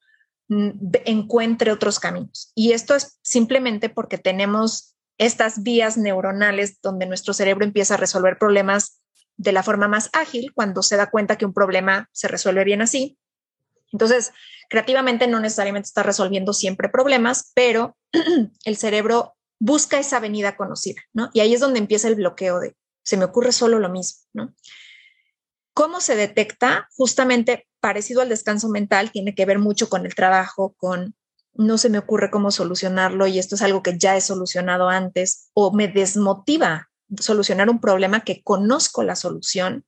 [0.50, 0.72] mm,
[1.06, 2.52] encuentre otros caminos.
[2.56, 8.40] Y esto es simplemente porque tenemos estas vías neuronales donde nuestro cerebro empieza a resolver
[8.40, 9.00] problemas
[9.38, 12.82] de la forma más ágil cuando se da cuenta que un problema se resuelve bien
[12.82, 13.20] así.
[13.92, 14.32] Entonces,
[14.68, 17.96] creativamente no necesariamente está resolviendo siempre problemas, pero
[18.66, 21.30] el cerebro busca esa avenida conocida, ¿no?
[21.34, 24.54] Y ahí es donde empieza el bloqueo de, se me ocurre solo lo mismo, ¿no?
[25.74, 26.90] ¿Cómo se detecta?
[26.98, 31.16] Justamente parecido al descanso mental, tiene que ver mucho con el trabajo, con
[31.54, 35.50] no se me ocurre cómo solucionarlo y esto es algo que ya he solucionado antes
[35.54, 36.90] o me desmotiva
[37.22, 39.86] solucionar un problema que conozco la solución,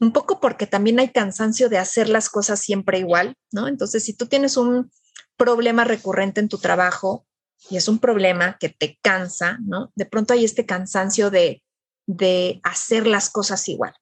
[0.00, 3.68] un poco porque también hay cansancio de hacer las cosas siempre igual, ¿no?
[3.68, 4.90] Entonces, si tú tienes un
[5.36, 7.26] problema recurrente en tu trabajo
[7.70, 9.92] y es un problema que te cansa, ¿no?
[9.94, 11.62] De pronto hay este cansancio de,
[12.06, 13.94] de hacer las cosas igual.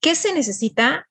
[0.00, 1.08] ¿Qué se necesita?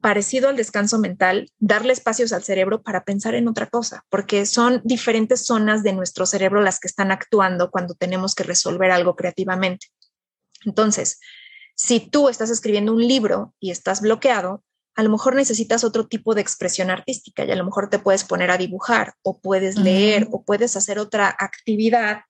[0.00, 4.80] Parecido al descanso mental, darle espacios al cerebro para pensar en otra cosa, porque son
[4.84, 9.88] diferentes zonas de nuestro cerebro las que están actuando cuando tenemos que resolver algo creativamente.
[10.64, 11.20] Entonces,
[11.74, 14.62] si tú estás escribiendo un libro y estás bloqueado,
[14.94, 18.24] a lo mejor necesitas otro tipo de expresión artística y a lo mejor te puedes
[18.24, 22.22] poner a dibujar o puedes leer o puedes hacer otra actividad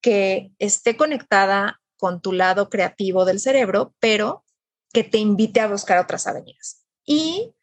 [0.00, 4.44] que esté conectada con tu lado creativo del cerebro, pero
[4.92, 6.84] que te invite a buscar otras avenidas.
[7.04, 7.54] Y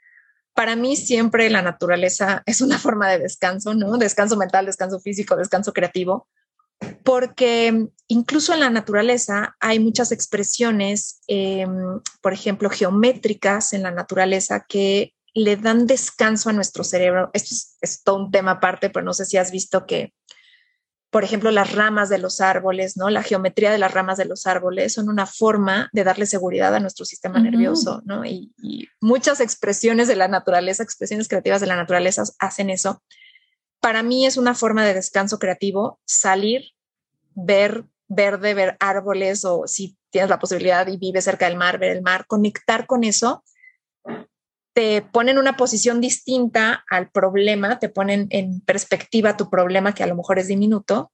[0.53, 3.97] para mí siempre la naturaleza es una forma de descanso, ¿no?
[3.97, 6.27] Descanso mental, descanso físico, descanso creativo,
[7.03, 14.65] porque incluso en la naturaleza hay muchas expresiones, em, por ejemplo, geométricas en la naturaleza
[14.67, 17.31] que le dan descanso a nuestro cerebro.
[17.33, 20.13] Esto es, todo un tema aparte, pero no sé si has visto que,
[21.09, 23.09] por ejemplo, las ramas de los árboles, ¿no?
[23.09, 26.79] La geometría de las ramas de los árboles son una forma de darle seguridad a
[26.79, 28.25] nuestro sistema nervioso, ¿no?
[28.25, 28.51] y
[29.01, 33.01] muchas expresiones de la naturaleza, expresiones creativas de la naturaleza hacen eso
[33.83, 36.71] para mí es una forma de descanso creativo salir,
[37.35, 41.91] ver verde, ver árboles o si tienes la posibilidad y vives cerca del mar, ver
[41.91, 43.43] el mar, conectar con eso,
[44.73, 50.03] te pone en una posición distinta al problema, te ponen en perspectiva tu problema que
[50.03, 51.11] a lo mejor es diminuto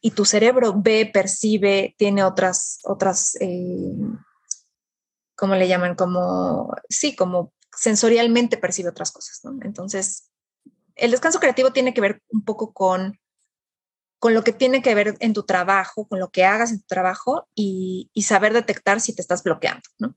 [0.00, 3.92] y tu cerebro ve, percibe, tiene otras, otras, eh,
[5.36, 5.94] ¿cómo le llaman?
[5.94, 9.42] Como, sí, como sensorialmente percibe otras cosas.
[9.62, 10.29] Entonces,
[10.96, 13.18] el descanso creativo tiene que ver un poco con,
[14.18, 16.86] con lo que tiene que ver en tu trabajo, con lo que hagas en tu
[16.86, 20.14] trabajo y, saber detectar si te estás bloqueando, ¿no?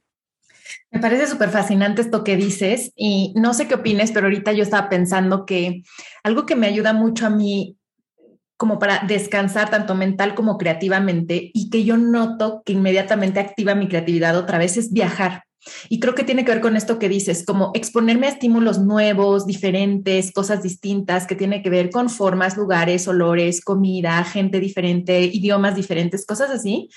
[0.91, 4.63] Me parece súper fascinante esto que dices y no sé qué opines, pero ahorita yo
[4.63, 5.83] estaba pensando que
[6.23, 7.77] algo que me ayuda mucho a mí
[8.57, 13.87] como para descansar tanto mental como creativamente y que yo noto que inmediatamente activa mi
[13.87, 15.43] creatividad otra vez es viajar.
[15.89, 19.45] Y creo que tiene que ver con esto que dices, como exponerme a estímulos nuevos,
[19.45, 25.75] diferentes, cosas distintas, que tiene que ver con formas, lugares, olores, comida, gente diferente, idiomas
[25.75, 26.89] diferentes, cosas así.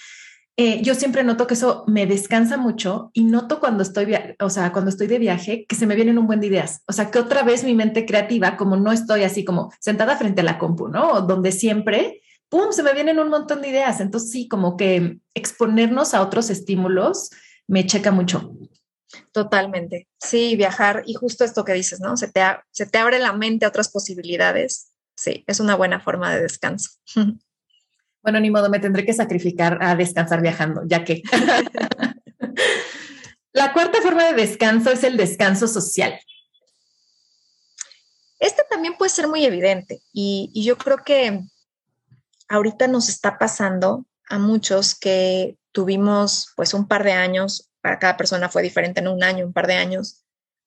[0.58, 4.72] Eh, yo siempre noto que eso me descansa mucho y noto cuando estoy, o sea,
[4.72, 6.82] cuando estoy de viaje que se me vienen un buen de ideas.
[6.88, 10.40] O sea, que otra vez mi mente creativa, como no estoy así como sentada frente
[10.40, 11.20] a la compu, ¿no?
[11.20, 14.00] Donde siempre, ¡pum!, se me vienen un montón de ideas.
[14.00, 17.30] Entonces, sí, como que exponernos a otros estímulos
[17.66, 18.56] me checa mucho.
[19.32, 20.08] Totalmente.
[20.18, 22.16] Sí, viajar y justo esto que dices, ¿no?
[22.16, 24.92] Se te, se te abre la mente a otras posibilidades.
[25.14, 26.90] Sí, es una buena forma de descanso.
[28.22, 31.22] Bueno, ni modo, me tendré que sacrificar a descansar viajando, ya que.
[33.52, 36.18] la cuarta forma de descanso es el descanso social.
[38.40, 41.40] Este también puede ser muy evidente y, y yo creo que
[42.48, 48.16] ahorita nos está pasando a muchos que tuvimos pues un par de años, para cada
[48.16, 50.24] persona fue diferente en un año, un par de años,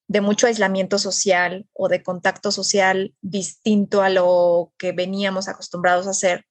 [0.08, 6.12] de mucho aislamiento social o de contacto social distinto a lo que veníamos acostumbrados a
[6.12, 6.46] hacer.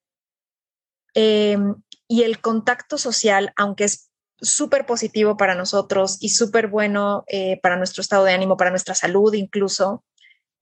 [1.15, 1.77] Em,
[2.09, 7.77] y el contacto social, aunque es súper positivo para nosotros y súper bueno eh, para
[7.77, 10.05] nuestro estado de ánimo, para nuestra salud incluso,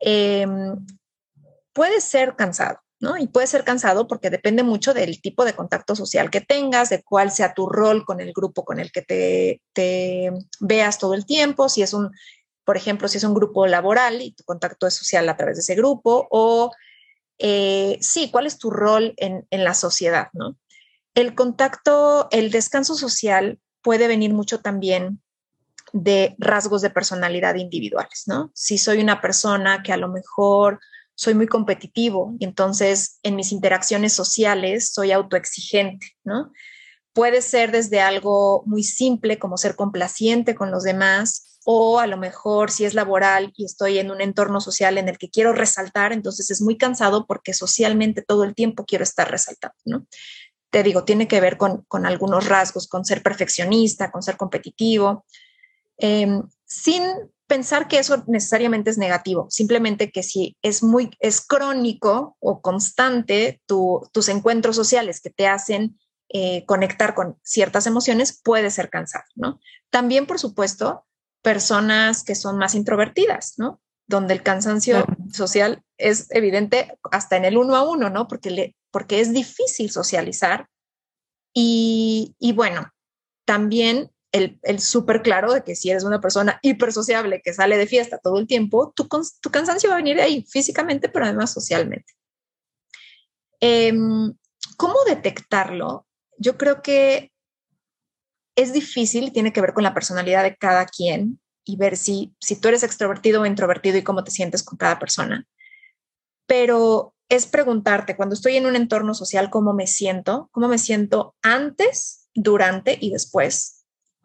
[0.00, 0.84] em,
[1.72, 2.78] puede ser cansado.
[3.00, 3.16] ¿No?
[3.18, 7.02] Y puede ser cansado porque depende mucho del tipo de contacto social que tengas, de
[7.02, 9.02] cuál sea tu rol con el grupo con el que
[9.74, 12.10] te, veas todo el tiempo, si es un
[12.64, 15.60] por ejemplo, si es un grupo laboral y tu contacto es social a través de
[15.60, 16.72] ese grupo, o
[17.38, 20.58] eh, sí, cuál es tu rol en, en la sociedad, ¿no?
[21.14, 25.22] El contacto, el descanso social puede venir mucho también
[25.92, 28.50] de rasgos de personalidad individuales, ¿no?
[28.52, 30.80] Si soy una persona que a lo mejor
[31.16, 36.52] soy muy competitivo y entonces en mis interacciones sociales soy autoexigente, ¿no?
[37.12, 42.18] Puede ser desde algo muy simple como ser complaciente con los demás o a lo
[42.18, 46.12] mejor si es laboral y estoy en un entorno social en el que quiero resaltar,
[46.12, 50.06] entonces es muy cansado porque socialmente todo el tiempo quiero estar resaltando, ¿no?
[50.70, 55.24] Te digo, tiene que ver con, algunos rasgos, con ser perfeccionista, con ser competitivo,
[55.96, 57.02] em, sin
[57.46, 63.60] pensar que eso necesariamente es negativo, simplemente que si es muy, es crónico o constante
[63.66, 69.60] tus encuentros sociales que te hacen eh, conectar con ciertas emociones, puede ser cansado, ¿no?
[69.90, 71.06] También, por supuesto,
[71.40, 73.80] personas que son más introvertidas, ¿no?
[74.08, 78.26] Donde el cansancio social es evidente hasta en el uno a uno, ¿no?
[78.26, 80.68] Porque, le, porque es difícil socializar.
[81.54, 82.90] Y, y bueno,
[83.44, 87.86] también el, el súper claro de que si eres una persona hipersociable que sale de
[87.86, 89.08] fiesta todo el tiempo, tu,
[89.40, 92.12] tu cansancio va a venir de ahí físicamente, pero además socialmente.
[93.60, 94.34] Em,
[94.76, 96.06] ¿Cómo detectarlo?
[96.38, 97.32] Yo creo que
[98.56, 102.60] es difícil, tiene que ver con la personalidad de cada quien y ver si, si
[102.60, 105.46] tú eres extrovertido o introvertido y cómo te sientes con cada persona.
[106.46, 110.48] Pero es preguntarte, cuando estoy en un entorno social, ¿cómo me siento?
[110.52, 113.75] ¿Cómo me siento antes, durante y después?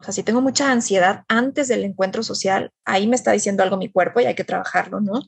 [0.02, 3.76] O sea, si tengo mucha ansiedad antes del encuentro social, ahí me está diciendo algo
[3.76, 5.22] mi cuerpo y hay que trabajarlo, ¿no?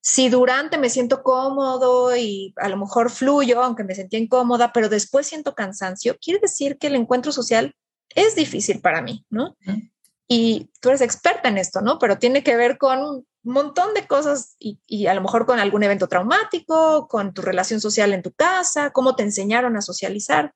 [0.00, 4.88] Si durante me siento cómodo y a lo mejor fluyo, aunque me sentía incómoda, pero
[4.88, 7.76] después siento cansancio, quiere decir que el encuentro social
[8.08, 9.56] es difícil para mí, ¿no?
[10.26, 12.00] Y tú eres experta en esto, ¿no?
[12.00, 15.84] Pero tiene que ver con un montón de cosas y, a lo mejor con algún
[15.84, 20.52] evento traumático, con tu relación social en tu casa, cómo te enseñaron a socializar.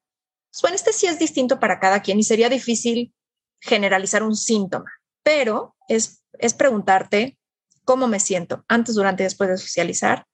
[0.50, 3.12] Pues, bueno, este sí es distinto para cada quien y sería difícil
[3.60, 4.90] generalizar un síntoma,
[5.22, 7.38] pero es, es preguntarte
[7.84, 10.26] cómo me siento antes, durante y después de socializar,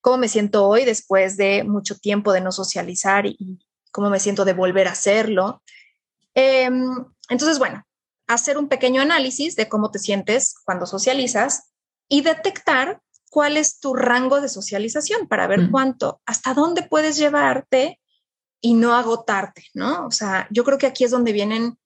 [0.00, 3.58] cómo me siento hoy después de mucho tiempo de no socializar y
[3.92, 5.62] cómo me siento de volver a hacerlo.
[6.34, 7.82] Em, entonces, bueno,
[8.26, 11.72] hacer un pequeño análisis de cómo te sientes cuando socializas
[12.08, 18.00] y detectar cuál es tu rango de socialización para ver cuánto, hasta dónde puedes llevarte
[18.60, 20.06] y no agotarte, ¿no?
[20.06, 21.78] O sea, yo creo que aquí es donde vienen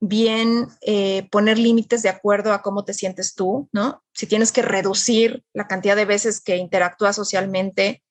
[0.00, 4.02] bien eh, poner límites de acuerdo a cómo te sientes tú, ¿no?
[4.14, 8.02] Si tienes que reducir la cantidad de veces que interactúas socialmente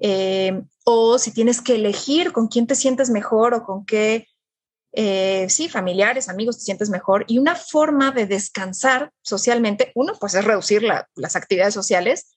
[0.00, 4.26] eh, o si tienes que elegir con quién te sientes mejor o con qué
[4.94, 7.24] eh, sí, familiares, amigos, te sientes mejor.
[7.26, 12.30] Y una forma de descansar socialmente, uno, pues es reducir las actividades sociales,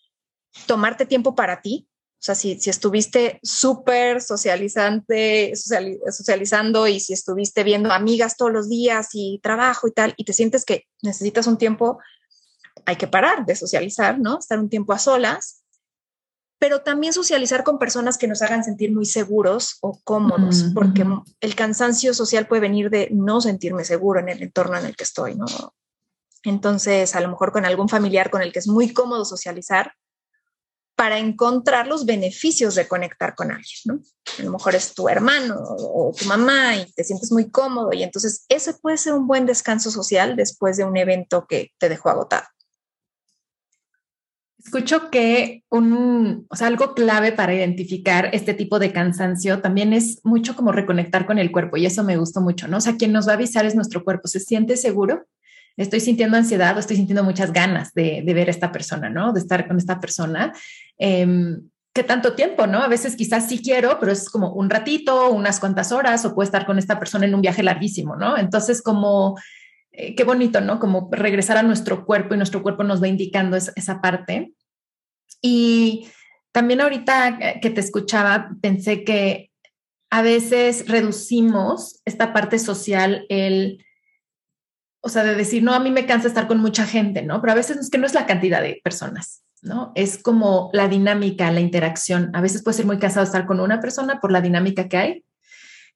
[0.66, 1.88] tomarte tiempo para ti.
[2.26, 8.68] O sea, si, si estuviste súper socializante, socializando y si estuviste viendo amigas todos los
[8.68, 12.00] días y trabajo y tal, y te sientes que necesitas un tiempo,
[12.88, 14.40] hay que parar de socializar, ¿no?
[14.40, 15.62] Estar un tiempo a solas
[16.58, 21.06] pero también socializar con personas que nos hagan sentir muy seguros o cómodos, porque
[21.42, 25.04] el cansancio social puede venir de no sentirme seguro en el entorno en el que
[25.04, 25.46] estoy, ¿no?
[26.44, 29.94] Entonces, a lo mejor con algún familiar con el que es muy cómodo socializar
[30.96, 34.00] para encontrar los beneficios de conectar con alguien, ¿no?
[34.40, 38.04] A lo mejor es tu hermano o tu mamá y te sientes muy cómodo y
[38.04, 42.10] entonces ese puede ser un buen descanso social después de un evento que te dejó
[42.10, 42.46] agotado.
[44.66, 50.22] Escucho que un, o sea, algo clave para identificar este tipo de cansancio también es
[50.24, 52.78] mucho como reconectar con el cuerpo y eso me gustó mucho, ¿no?
[52.78, 54.28] O sea, quien nos va a avisar es nuestro cuerpo.
[54.28, 55.28] ¿Se siente seguro?
[55.78, 59.34] Estoy sintiendo ansiedad o estoy sintiendo muchas ganas de, ver a esta persona, ¿no?
[59.34, 60.54] De estar con esta persona.
[60.98, 62.82] Em, ¿Qué tanto tiempo, no?
[62.82, 66.46] A veces quizás sí quiero, pero es como un ratito, unas cuantas horas o puedo
[66.46, 68.38] estar con esta persona en un viaje larguísimo, ¿no?
[68.38, 69.38] Entonces, como
[69.92, 70.80] eh, qué bonito, ¿no?
[70.80, 74.54] Como regresar a nuestro cuerpo y nuestro cuerpo nos va indicando esa parte.
[75.42, 76.08] Y
[76.52, 79.52] también ahorita que te escuchaba, pensé que
[80.10, 83.86] a veces reducimos esta parte social, el,
[85.06, 87.40] o sea, de decir, no, a mí me cansa estar con mucha gente, ¿no?
[87.40, 89.92] Pero a veces es que no es la cantidad de personas, ¿no?
[89.94, 92.32] Es como la dinámica, la interacción.
[92.34, 95.25] A veces puede ser muy cansado estar con una persona por la dinámica que hay,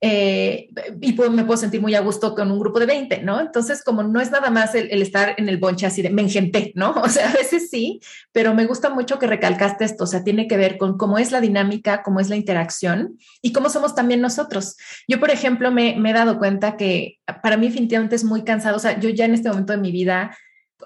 [0.02, 0.70] eh,
[1.02, 3.42] y me puedo sentir muy a gusto con un grupo de 20, ¿no?
[3.42, 6.72] Entonces, como no es nada más el, estar en el bonche así de me engenté,
[6.76, 6.94] ¿no?
[7.04, 8.00] O sea, a veces sí,
[8.32, 11.32] pero me gusta mucho que recalcaste esto, o sea, tiene que ver con cómo es
[11.32, 14.78] la dinámica, cómo es la interacción y cómo somos también nosotros.
[15.08, 18.78] Yo, por ejemplo, me, me he dado cuenta que para mí definitivamente es muy cansado,
[18.78, 20.32] o sea, yo ya en este momento de mi vida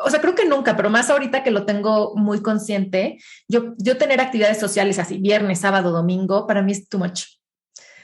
[0.03, 3.95] o sea, creo que nunca, pero más ahorita que lo tengo muy consciente, yo, yo
[3.95, 7.26] tener actividades sociales así, viernes, sábado, domingo, para mí es too much.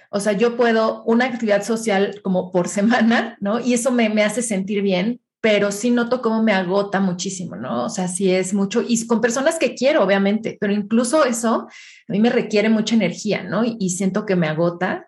[0.10, 3.60] O sea, yo puedo una actividad social como por semana, ¿no?
[3.60, 7.86] Y eso me, me hace sentir bien, pero sí noto cómo me agota muchísimo, ¿no?
[7.86, 11.68] O sea, sí es mucho, y con personas que quiero, obviamente, pero incluso eso
[12.08, 13.64] a mí me requiere mucha energía, ¿no?
[13.64, 15.08] Y, y, siento que me agota.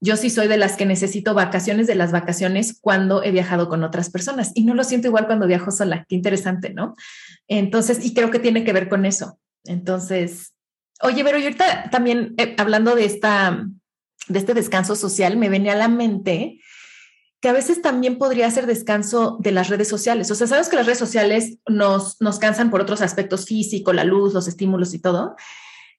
[0.00, 3.84] Yo sí soy de las que necesito vacaciones de las vacaciones cuando he viajado con
[3.84, 6.04] otras personas y no lo siento igual cuando viajo sola.
[6.08, 6.94] Qué interesante, ¿no?
[7.48, 9.38] Entonces, y creo que tiene que ver con eso.
[9.64, 10.54] Entonces,
[11.02, 13.64] oye, pero ahorita también eh, hablando de esta
[14.28, 16.60] de este descanso social, me venía a la mente
[17.40, 20.30] que a veces también podría ser descanso de las redes sociales.
[20.30, 24.04] O sea, sabemos que las redes sociales nos, nos cansan por otros aspectos físicos, la
[24.04, 25.34] luz, los estímulos y todo,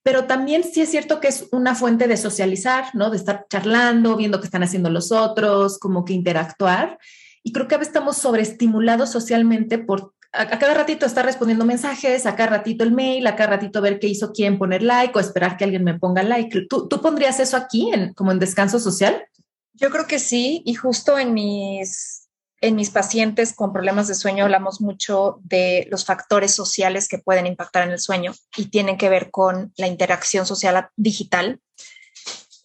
[0.04, 3.10] pero también sí es cierto que es una fuente de socializar, ¿no?
[3.10, 6.98] De estar charlando, viendo qué están haciendo los otros, como que interactuar.
[7.44, 12.26] Y creo que a veces estamos sobreestimulados socialmente por a, cada ratito estar respondiendo mensajes,
[12.26, 15.22] a cada ratito el mail, a cada ratito ver qué hizo quién, poner like o
[15.22, 16.66] esperar que alguien me ponga like.
[16.68, 19.28] ¿Tú, tú pondrías eso aquí en, como en descanso social?
[19.74, 22.28] Yo creo que sí, y justo en mis,
[22.62, 27.46] en mis pacientes con problemas de sueño hablamos mucho de los factores sociales que pueden
[27.46, 31.60] impactar en el sueño y tienen que ver con la interacción social digital.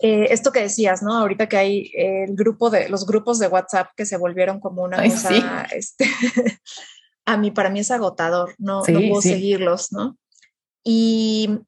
[0.00, 1.18] Eh, esto que decías, ¿no?
[1.18, 5.02] Ahorita que hay el grupo de los grupos de WhatsApp que se volvieron como una
[5.02, 6.08] cosa, este,
[7.28, 10.16] a mí, para mí es agotador, no, no puedo seguirlos, ¿no?
[10.82, 11.60] Y,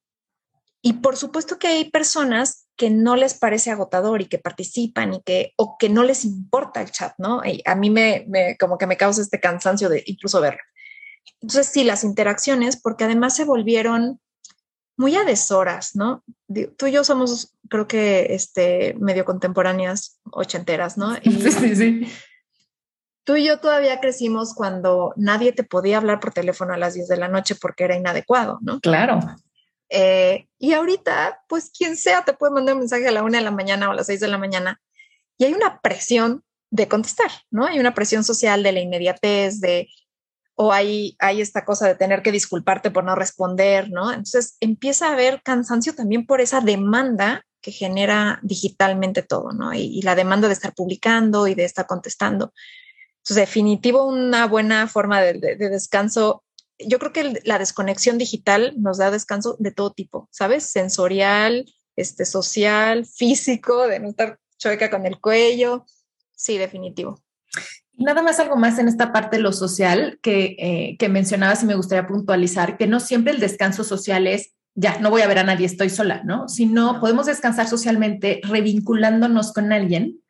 [0.81, 5.23] y por supuesto que hay personas que no les parece agotador y que participan y
[5.23, 7.45] que, o que no les importa el chat, ¿no?
[7.45, 10.61] Y a mí me, me, como que me causa este cansancio de incluso verlo.
[11.43, 14.19] Entonces, sí, las interacciones, porque además se volvieron
[14.97, 16.25] muy a deshoras, ¿no?
[16.79, 21.17] Tú y yo somos, creo que, este, medio contemporáneas, ochenteras, ¿no?
[21.23, 22.07] Y, sí, sí, sí
[23.25, 27.09] tú y yo todavía crecimos cuando nadie te podía hablar por teléfono a las 10
[27.09, 28.81] de la noche porque era inadecuado, ¿no?
[28.81, 29.21] Claro.
[29.89, 33.45] Eh, y ahorita, pues quien sea te puede mandar un mensaje a la una de
[33.45, 34.81] la mañana o a las 6 de la mañana
[35.37, 37.67] y hay una presión de contestar, ¿no?
[37.67, 39.89] Hay una presión social de la inmediatez, de,
[40.55, 44.11] o hay, hay esta cosa de tener que disculparte por no responder, ¿no?
[44.11, 49.75] Entonces empieza a haber cansancio también por esa demanda que genera digitalmente todo, ¿no?
[49.75, 52.53] Y, y la demanda de estar publicando y de estar contestando.
[53.31, 56.43] Entonces, definitivo, una buena forma de, descanso.
[56.81, 60.65] Yo creo que la desconexión digital nos da descanso de todo tipo, ¿sabes?
[60.65, 61.65] Sensorial,
[61.95, 65.87] este, social, físico, de no estar chueca con el cuello.
[66.35, 67.23] Sí, definitivo.
[67.93, 71.67] Nada más algo más en esta parte de lo social que, eh, que mencionabas y
[71.67, 75.39] me gustaría puntualizar, que no siempre el descanso social es ya, no voy a ver
[75.39, 76.49] a nadie, estoy sola, ¿no?
[76.49, 80.21] Sino podemos descansar socialmente revinculándonos con alguien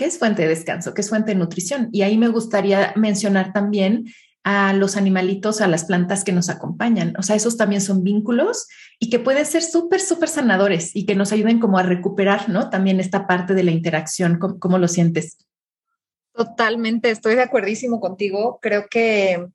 [0.00, 0.94] ¿Qué es fuente de descanso?
[0.94, 1.90] ¿Qué es fuente de nutrición?
[1.92, 4.06] Y ahí me gustaría mencionar también
[4.44, 7.12] a los animalitos, a las plantas que nos acompañan.
[7.18, 8.66] O sea, esos también son vínculos
[8.98, 12.70] y que pueden ser súper, súper sanadores y que nos ayuden como a recuperar, ¿no?
[12.70, 15.36] También esta parte de la interacción, ¿cómo, lo sientes?
[16.32, 18.58] Totalmente, estoy de acuerdísimo contigo.
[18.62, 19.48] Creo que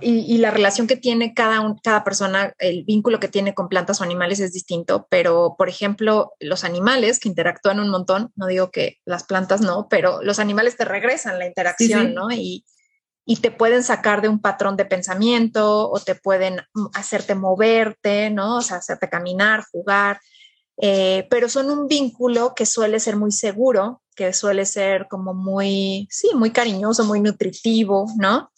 [0.00, 4.04] y, la relación que tiene cada, cada persona, el vínculo que tiene con plantas o
[4.04, 8.98] animales es distinto, pero por ejemplo, los animales que interactúan un montón, no digo que
[9.04, 12.30] las plantas no, pero los animales te regresan la interacción, ¿no?
[12.30, 12.64] Y,
[13.24, 16.60] y te pueden sacar de un patrón de pensamiento o te pueden
[16.94, 18.58] hacerte moverte, ¿no?
[18.58, 20.20] O sea, hacerte caminar, jugar,
[20.78, 26.06] eh, pero son un vínculo que suele ser muy seguro, que suele ser como muy,
[26.10, 28.50] sí, muy cariñoso, muy nutritivo, ¿no?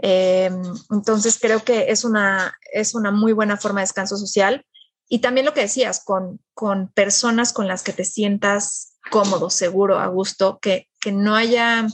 [0.00, 0.50] Eh,
[0.90, 4.64] entonces creo que es una, es una muy buena forma de descanso social.
[5.08, 9.98] Y también lo que decías, con, con personas con las que te sientas cómodo, seguro,
[9.98, 11.86] a gusto, que, que no haya...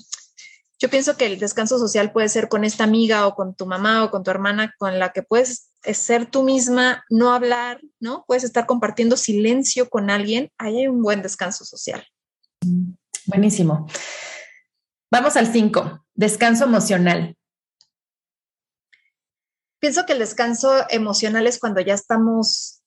[0.80, 4.04] Yo pienso que el descanso social puede ser con esta amiga o con tu mamá
[4.04, 8.24] o con tu hermana con la que puedes ser tú misma, no hablar, ¿no?
[8.26, 12.04] Puedes estar compartiendo silencio con alguien, ahí hay un buen descanso social.
[13.26, 13.86] Buenísimo.
[15.10, 17.36] Vamos al 5, descanso emocional.
[19.84, 22.80] Pienso que el descanso emocional es cuando ya estamos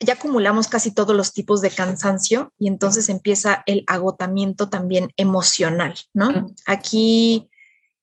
[0.00, 5.94] ya acumulamos casi todos los tipos de cansancio y entonces empieza el agotamiento también emocional,
[6.14, 6.54] ¿no?
[6.64, 7.50] Aquí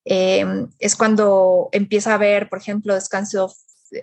[0.05, 3.51] em, es cuando empieza a haber, por ejemplo, descanso,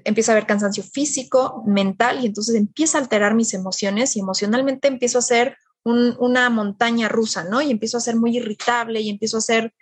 [0.03, 4.89] empieza a haber cansancio físico, mental y entonces empieza a alterar mis emociones y emocionalmente
[4.89, 7.63] empiezo a ser una montaña rusa, ¿no?
[7.63, 9.73] Y empiezo a ser muy irritable y empiezo a ser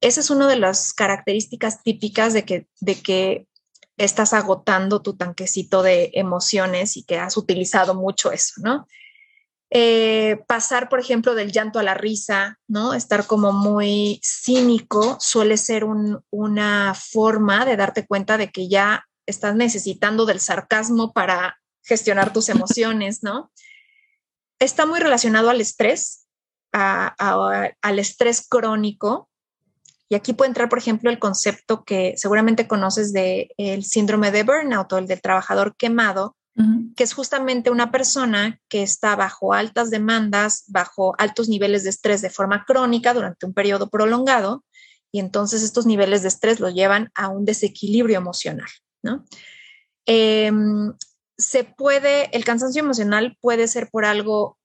[0.00, 3.46] esa es una de las características típicas de que, de que
[3.96, 8.86] estás agotando tu tanquecito de emociones y que has utilizado mucho eso, ¿no?
[9.70, 12.94] Eh, pasar, por ejemplo, del llanto a la risa, ¿no?
[12.94, 15.84] Estar como muy cínico suele ser
[16.30, 22.48] una forma de darte cuenta de que ya estás necesitando del sarcasmo para gestionar tus
[22.48, 23.52] emociones, ¿no?
[24.58, 26.26] Está muy relacionado al estrés,
[26.72, 29.28] al estrés crónico,
[30.08, 34.42] y aquí puede entrar, por ejemplo, el concepto que seguramente conoces del el síndrome de
[34.42, 36.36] burnout o el del trabajador quemado,
[36.96, 42.20] que es justamente una persona que está bajo altas demandas, bajo altos niveles de estrés
[42.20, 44.64] de forma crónica durante un periodo prolongado,
[45.12, 48.68] y entonces estos niveles de estrés lo llevan a un desequilibrio emocional,
[49.02, 49.24] ¿no?
[50.04, 50.92] Em,
[51.36, 54.57] se puede, el cansancio emocional puede ser por algo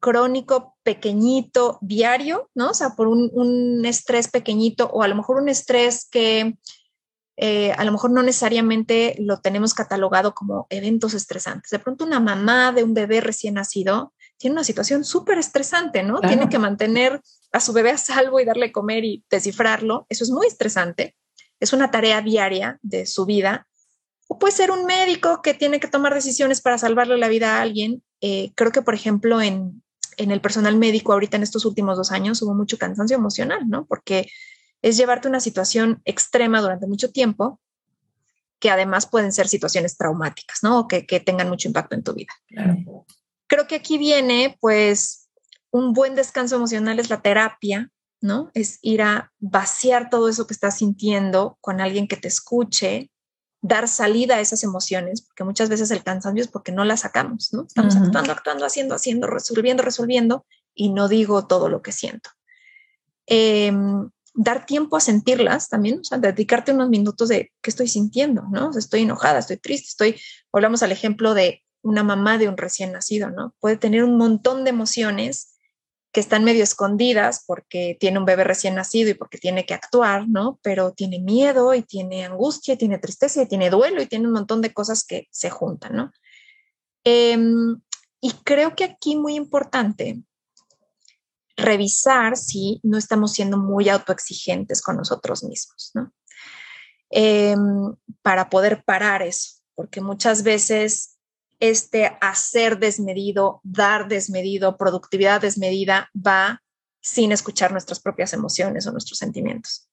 [0.00, 2.70] crónico, pequeñito, diario, ¿no?
[2.70, 6.56] O sea, por un, estrés pequeñito o a lo mejor un estrés que
[7.36, 11.70] eh, a lo mejor no necesariamente lo tenemos catalogado como eventos estresantes.
[11.70, 16.20] De pronto una mamá de un bebé recién nacido tiene una situación súper estresante, ¿no?
[16.20, 17.20] Tiene que mantener
[17.52, 20.06] a su bebé a salvo y darle comer y descifrarlo.
[20.08, 21.14] Eso es muy estresante.
[21.60, 23.68] Es una tarea diaria de su vida.
[24.28, 27.60] O puede ser un médico que tiene que tomar decisiones para salvarle la vida a
[27.60, 28.02] alguien.
[28.22, 29.82] Eh, creo que, por ejemplo, en,
[30.20, 33.86] en el personal médico ahorita en estos últimos dos años hubo mucho cansancio emocional, ¿no?
[33.86, 34.28] Porque
[34.82, 37.60] es llevarte una situación extrema durante mucho tiempo
[38.58, 40.80] que además pueden ser situaciones traumáticas, ¿no?
[40.80, 42.32] O que, tengan mucho impacto en tu vida.
[43.46, 45.30] Creo que aquí viene, pues,
[45.70, 47.90] un buen descanso emocional es la terapia,
[48.20, 48.50] ¿no?
[48.52, 53.10] Es ir a vaciar todo eso que estás sintiendo con alguien que te escuche,
[53.62, 57.52] dar salida a esas emociones, porque muchas veces el cansancio es porque no las sacamos,
[57.52, 57.64] ¿no?
[57.66, 62.30] Estamos actuando, actuando, haciendo, haciendo, resolviendo, resolviendo y no digo todo lo que siento.
[63.26, 68.44] Em, dar tiempo a sentirlas también, o sea, dedicarte unos minutos de qué estoy sintiendo,
[68.50, 68.70] ¿no?
[68.76, 70.20] estoy enojada, estoy triste, estoy,
[70.52, 73.54] hablamos al ejemplo de una mamá de un recién nacido, ¿no?
[73.58, 75.49] Puede tener un montón de emociones
[76.12, 80.28] que están medio escondidas porque tiene un bebé recién nacido y porque tiene que actuar,
[80.28, 80.58] ¿no?
[80.62, 84.32] Pero tiene miedo y tiene angustia, y tiene tristeza y tiene duelo y tiene un
[84.32, 86.12] montón de cosas que se juntan, ¿no?
[87.04, 87.80] Em,
[88.20, 90.20] y creo que aquí muy importante
[91.56, 96.12] revisar si no estamos siendo muy autoexigentes con nosotros mismos, ¿no?
[97.10, 101.18] Em, para poder parar eso, porque muchas veces
[101.60, 106.62] este hacer desmedido, dar desmedido, productividad desmedida va
[107.02, 109.88] sin escuchar nuestras propias emociones o nuestros sentimientos.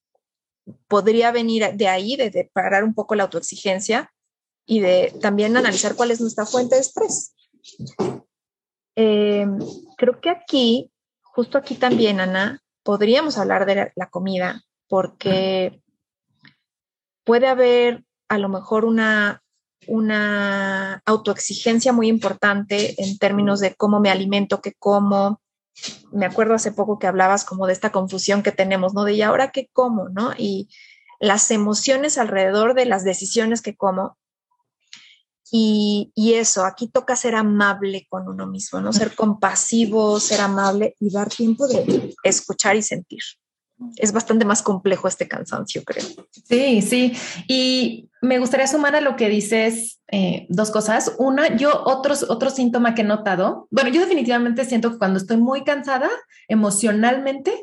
[0.87, 4.11] Podría venir de ahí, de, parar un poco la autoexigencia
[4.65, 7.33] y de también analizar cuál es nuestra fuente de estrés.
[8.95, 9.59] Em,
[9.97, 10.91] creo que aquí,
[11.21, 15.81] justo aquí también, Ana, podríamos hablar de la comida porque
[17.23, 19.41] puede haber a lo mejor una
[19.87, 25.41] una autoexigencia muy importante en términos de cómo me alimento, qué como.
[26.11, 29.03] Me acuerdo hace poco que hablabas como de esta confusión que tenemos, ¿no?
[29.03, 30.33] De y ahora qué como, ¿no?
[30.37, 30.69] Y
[31.19, 34.17] las emociones alrededor de las decisiones que como.
[35.49, 38.91] Y, y, eso, aquí toca ser amable con uno mismo, ¿no?
[38.91, 43.21] Ser compasivo, ser amable y dar tiempo de escuchar y sentir
[43.95, 46.03] es bastante más complejo este cansancio, creo.
[46.31, 47.13] Sí, sí.
[47.47, 51.13] Y me gustaría sumar a lo que dices eh, dos cosas.
[51.19, 55.37] Una, yo otros, otro síntoma que he notado, bueno, yo definitivamente siento que cuando estoy
[55.37, 56.09] muy cansada
[56.47, 57.53] emocionalmente,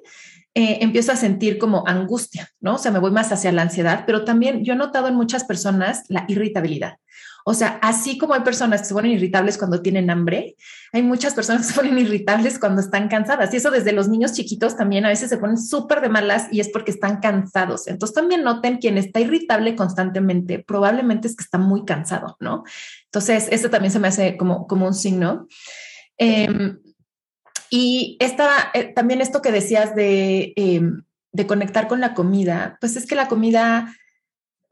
[0.56, 2.76] eh, empiezo a sentir como angustia, ¿no?
[2.76, 5.42] O sea, me voy más hacia la ansiedad, pero también yo he notado en muchas
[5.42, 6.98] personas la irritabilidad.
[7.46, 10.56] O sea, así como hay personas que se ponen irritables cuando tienen hambre,
[10.92, 13.52] hay muchas personas que se ponen irritables cuando están cansadas.
[13.52, 16.60] Y eso desde los niños chiquitos también a veces se ponen súper de malas y
[16.60, 17.86] es porque están cansados.
[17.86, 22.64] Entonces también noten quien está irritable constantemente, probablemente es que está muy cansado, ¿no?
[23.04, 25.46] Entonces, eso también se me hace como, como un signo.
[26.16, 26.78] Em,
[27.68, 32.96] y esta, eh, también esto que decías de, em, de conectar con la comida, pues
[32.96, 33.94] es que la comida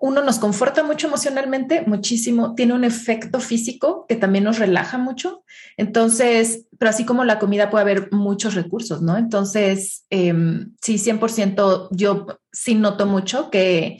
[0.02, 5.44] uno nos conforta mucho emocionalmente, muchísimo, tiene un efecto físico que también nos relaja mucho.
[5.76, 9.16] Entonces, pero así como la comida puede haber muchos recursos, ¿no?
[9.16, 10.34] Entonces, eh,
[10.82, 13.98] sí, 100% yo sí noto mucho que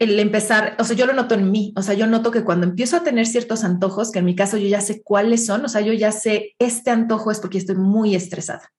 [0.00, 2.66] el empezar, o sea, yo lo noto en mí, o sea, yo noto que cuando
[2.66, 5.68] empiezo a tener ciertos antojos, que en mi caso yo ya sé cuáles son, o
[5.68, 8.72] sea, yo ya sé, este antojo es porque estoy muy estresada,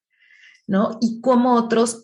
[0.68, 0.98] ¿no?
[1.00, 2.04] Y como otros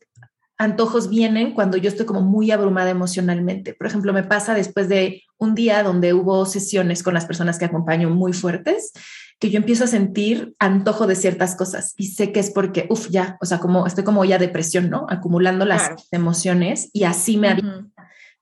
[0.63, 3.73] antojos vienen cuando yo estoy como muy abrumada emocionalmente.
[3.73, 7.65] Por ejemplo, me pasa después de un día donde hubo sesiones con las personas que
[7.65, 8.91] acompaño muy fuertes,
[9.39, 13.09] que yo empiezo a sentir antojo de ciertas cosas y sé que es porque, uff,
[13.09, 15.05] ya, o sea, como estoy como ya depresión, ¿no?
[15.09, 17.93] Acumulando las emociones y así me uh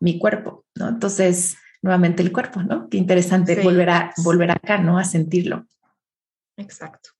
[0.01, 0.89] mi cuerpo, ¿no?
[0.89, 2.89] Entonces, nuevamente el cuerpo, ¿no?
[2.89, 4.97] Qué interesante volver, a, volver acá, ¿no?
[4.97, 5.67] A sentirlo.
[6.57, 7.11] Exacto.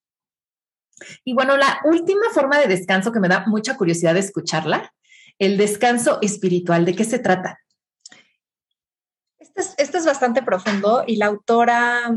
[1.24, 4.94] Y bueno, la última forma de descanso que me da mucha curiosidad de escucharla,
[5.40, 7.60] el descanso espiritual, ¿de qué se trata?
[9.40, 12.16] Este es, este es bastante profundo y la autora,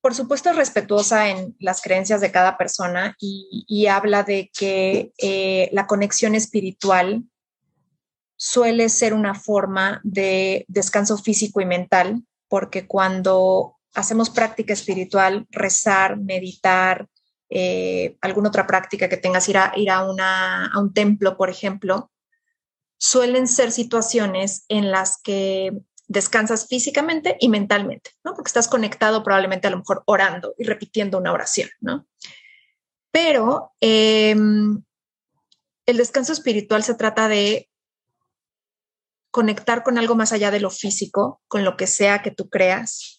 [0.00, 5.68] por supuesto, es respetuosa en las creencias de cada persona y, habla de que eh,
[5.72, 7.24] la conexión espiritual
[8.36, 16.16] suele ser una forma de descanso físico y mental, porque cuando hacemos práctica espiritual, rezar,
[16.18, 17.08] meditar,
[17.50, 19.98] eh, alguna otra práctica que tengas, ir, a, ir a,
[20.66, 22.10] a un templo, por ejemplo,
[22.98, 25.72] suelen ser situaciones en las que
[26.06, 28.34] descansas físicamente y mentalmente, ¿no?
[28.34, 32.06] Porque estás conectado probablemente a lo mejor orando y repitiendo una oración, ¿no?
[33.10, 34.82] Pero em,
[35.86, 37.68] el descanso espiritual se trata de
[39.30, 43.17] conectar con algo más allá de lo físico, con lo que sea que tú creas.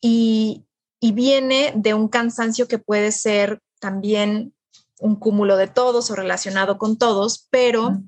[0.00, 0.64] Y,
[1.00, 4.52] viene de un cansancio que puede ser también
[4.98, 7.98] un cúmulo de todos o relacionado con todos, pero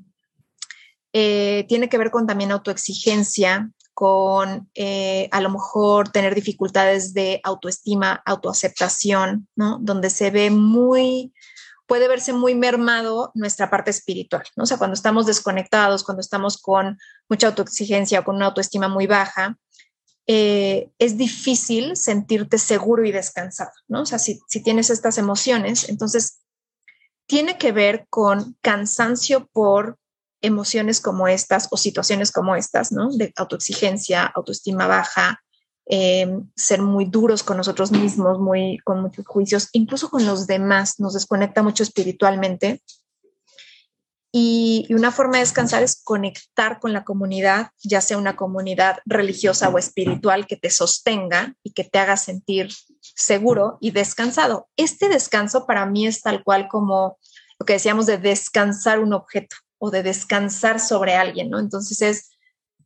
[1.12, 7.40] eh, tiene que ver con también autoexigencia, con eh, a lo mejor tener dificultades de
[7.44, 9.78] autoestima, autoaceptación, ¿no?
[9.80, 11.32] Donde se ve muy
[11.90, 14.62] puede verse muy mermado nuestra parte espiritual, ¿no?
[14.62, 16.96] O sea, cuando estamos desconectados, cuando estamos con
[17.28, 19.58] mucha autoexigencia o con una autoestima muy baja,
[20.32, 24.02] eh, es difícil sentirte seguro y descansado, ¿no?
[24.02, 26.38] O sea, si, tienes estas emociones, entonces
[27.26, 29.98] tiene que ver con cansancio por
[30.40, 33.10] emociones como estas o situaciones como estas, ¿no?
[33.10, 35.40] De autoexigencia, autoestima baja,
[35.86, 41.00] eh, ser muy duros con nosotros mismos, muy, con muchos juicios, incluso con los demás,
[41.00, 42.84] nos desconecta mucho espiritualmente.
[44.32, 49.68] Y, una forma de descansar es conectar con la comunidad, ya sea una comunidad religiosa
[49.68, 52.68] o espiritual que te sostenga y que te haga sentir
[53.00, 54.68] seguro y descansado.
[54.76, 57.18] Este descanso para mí es tal cual como
[57.58, 61.58] lo que decíamos de descansar un objeto o de descansar sobre alguien, ¿no?
[61.58, 62.30] Entonces es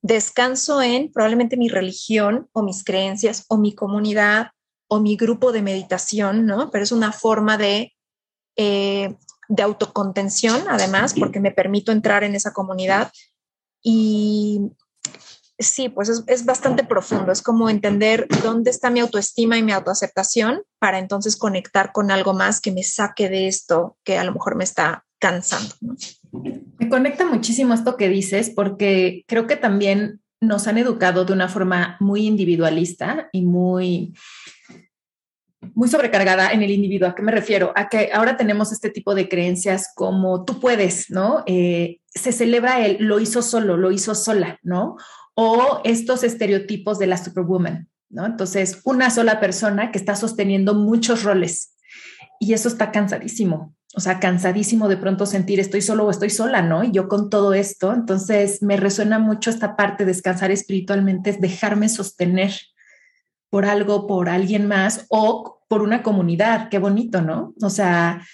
[0.01, 4.51] descanso en probablemente mi religión o mis creencias o mi comunidad
[4.87, 6.71] o mi grupo de meditación, ¿no?
[6.71, 7.95] Pero es una forma de,
[8.57, 9.17] eh,
[9.49, 13.11] de autocontención, además, porque me permito entrar en esa comunidad.
[13.83, 14.71] Y
[15.59, 19.73] sí, pues es, es, bastante profundo, es como entender dónde está mi autoestima y mi
[19.73, 24.33] autoaceptación para entonces conectar con algo más que me saque de esto que a lo
[24.33, 25.75] mejor me está cansando.
[26.79, 31.49] Me conecta muchísimo esto que dices porque creo que también nos han educado de una
[31.49, 34.15] forma muy individualista y muy
[35.75, 37.09] muy sobrecargada en el individuo.
[37.09, 37.73] ¿A qué me refiero?
[37.77, 41.43] A que ahora tenemos este tipo de creencias como tú puedes, ¿no?
[41.47, 44.97] Eh, se celebra el lo hizo solo, lo hizo sola, ¿no?
[45.35, 48.27] O estos estereotipos de la superwoman, ¿no?
[48.27, 51.75] Entonces, una sola persona que está sosteniendo muchos roles
[52.39, 56.63] y eso está cansadísimo o sea, cansadísimo de pronto sentir estoy solo o estoy sola,
[56.63, 56.83] ¿no?
[56.83, 61.89] Y yo con todo esto, entonces me resuena mucho esta parte, descansar espiritualmente, es dejarme
[61.89, 62.53] sostener
[63.51, 67.55] por algo, por alguien más o por una comunidad, qué bonito, ¿no?
[67.63, 68.27] O sea,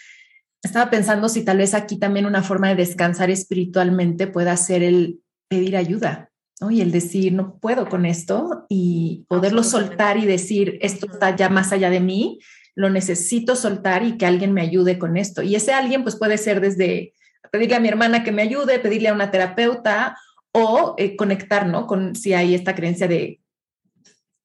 [0.62, 5.20] estaba pensando si tal vez aquí también una forma de descansar espiritualmente pueda ser el
[5.48, 6.70] pedir ayuda, ¿no?
[6.70, 11.48] Y el decir, no puedo con esto y poderlo soltar y decir, esto está ya
[11.48, 12.40] más allá de mí
[12.74, 15.42] lo necesito soltar y que alguien me ayude con esto.
[15.42, 17.12] Y ese alguien pues puede ser desde
[17.52, 20.16] pedirle a mi hermana que me ayude, pedirle a una terapeuta
[20.52, 21.86] o eh, conectar, ¿no?
[21.86, 23.39] Con si hay esta creencia de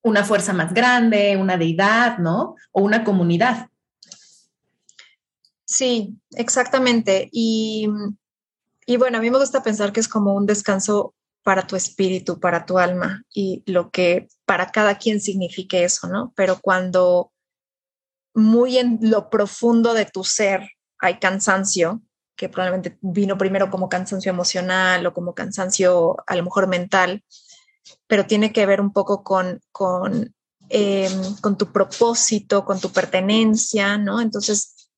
[0.06, 2.56] una fuerza más grande, una deidad, ¿no?
[2.72, 3.70] O una comunidad.
[5.66, 7.28] Sí, exactamente.
[7.32, 7.90] Y,
[8.86, 12.40] y bueno, a mí me gusta pensar que es como un descanso para tu espíritu,
[12.40, 16.34] para tu alma y lo que para cada quien signifique eso, ¿no?
[16.36, 17.32] Pero cuando
[18.36, 22.04] muy en lo profundo de tu ser hay cansancio,
[22.36, 27.24] que probablemente vino primero como cansancio emocional o como cansancio a lo mejor mental,
[28.08, 30.34] pero tiene que ver un poco con, con,
[30.70, 34.22] em, con tu propósito, con tu pertenencia, ¿no?
[34.22, 34.90] Entonces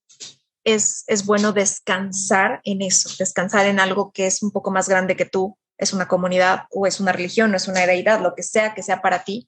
[0.63, 5.15] es, es bueno descansar en eso, descansar en algo que es un poco más grande
[5.15, 8.43] que tú, es una comunidad o es una religión o es una deidad, lo que
[8.43, 9.47] sea que sea para ti.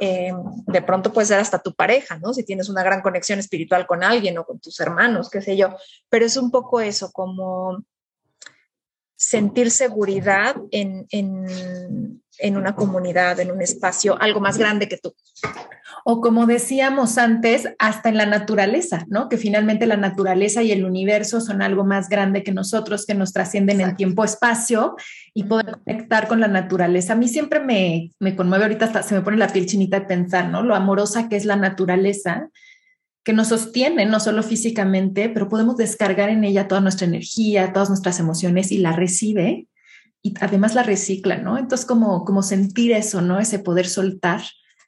[0.00, 0.32] Eh,
[0.66, 2.34] de pronto puede ser hasta tu pareja, ¿no?
[2.34, 5.76] Si tienes una gran conexión espiritual con alguien o con tus hermanos, qué sé yo,
[6.08, 7.84] pero es un poco eso, como
[9.16, 15.14] sentir seguridad en, en una comunidad, en un espacio, algo más grande que tú
[16.06, 19.30] o como decíamos antes, hasta en la naturaleza, ¿no?
[19.30, 23.32] Que finalmente la naturaleza y el universo son algo más grande que nosotros, que nos
[23.32, 24.96] trascienden en tiempo-espacio
[25.32, 27.14] y poder conectar con la naturaleza.
[27.14, 30.06] A mí siempre me, me conmueve, ahorita hasta se me pone la piel chinita de
[30.06, 30.62] pensar, ¿no?
[30.62, 32.50] Lo amorosa que es la naturaleza
[33.24, 37.88] que nos sostiene, no solo físicamente, pero podemos descargar en ella toda nuestra energía, todas
[37.88, 39.66] nuestras emociones y la recibe
[40.22, 41.58] y además la recicla, ¿no?
[41.58, 43.40] Entonces, como, como sentir eso, ¿no?
[43.40, 44.42] Ese poder soltar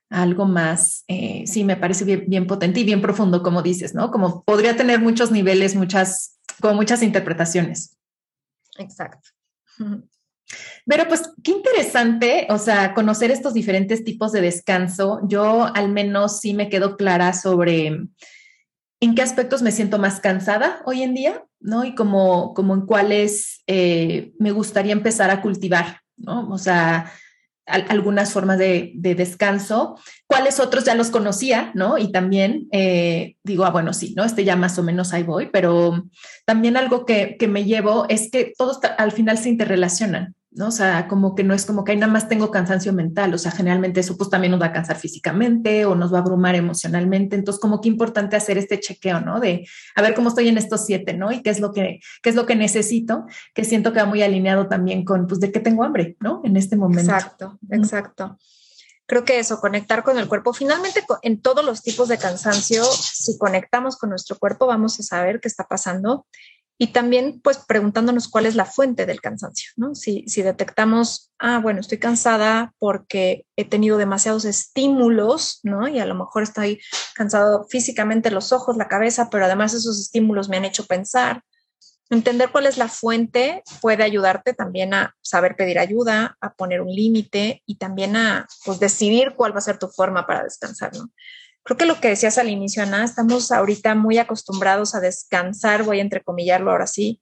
[0.09, 4.11] algo más, eh, sí, me parece bien, potente y bien profundo, como dices, ¿no?
[4.11, 7.97] Como podría tener muchos niveles, muchas, como muchas interpretaciones.
[8.79, 9.31] Exacto.
[10.87, 15.21] Pero pues qué interesante, o sea, conocer estos diferentes tipos de descanso.
[15.25, 17.87] Yo al menos sí me quedo clara sobre
[19.01, 21.85] en qué aspectos me siento más cansada hoy en día, ¿no?
[21.85, 26.49] Y como, como en cuáles eh, me gustaría empezar a cultivar, ¿no?
[26.51, 27.13] O sea,
[27.67, 31.99] algunas formas de, descanso, cuáles otros ya los conocía, ¿no?
[31.99, 34.25] Y también eh, digo, ah, bueno, sí, ¿no?
[34.25, 36.05] Este ya más o menos ahí voy, pero
[36.45, 40.69] también algo que, que me llevo es que todos al final se interrelacionan, ¿no?
[40.69, 43.53] O sea, como que no es como que nada más tengo cansancio mental, o sea,
[43.53, 47.37] generalmente eso pues también nos va a cansar físicamente o nos va a abrumar emocionalmente,
[47.37, 49.39] entonces como que importante hacer este chequeo, ¿no?
[49.39, 51.31] De a ver cómo estoy en estos siete, ¿no?
[51.31, 54.23] Y qué es lo que, qué es lo que necesito, que siento que va muy
[54.23, 56.41] alineado también con, pues, de qué tengo hambre, ¿no?
[56.43, 57.13] En este momento.
[57.13, 58.39] Exacto, exacto.
[59.07, 60.53] Creo que eso, conectar con el cuerpo.
[60.53, 65.39] Finalmente, en todos los tipos de cansancio, si conectamos con nuestro cuerpo, vamos a saber
[65.41, 66.27] qué está pasando
[66.79, 69.95] y también pues preguntándonos cuál es la fuente del cansancio, ¿no?
[69.95, 75.89] Si, si detectamos, ah, bueno, estoy cansada porque he tenido demasiados estímulos, ¿no?
[75.89, 76.81] Y a lo mejor estoy
[77.15, 81.43] cansado físicamente los ojos, la cabeza, pero además esos estímulos me han hecho pensar.
[82.11, 86.93] Entender cuál es la fuente puede ayudarte también a saber pedir ayuda, a poner un
[86.93, 91.11] límite y también a pues, decidir cuál va a ser tu forma para descansar, ¿no?
[91.67, 95.99] Creo que lo que decías al inicio, Ana, estamos ahorita muy acostumbrados a descansar, voy
[95.99, 97.21] a entrecomillarlo ahora sí,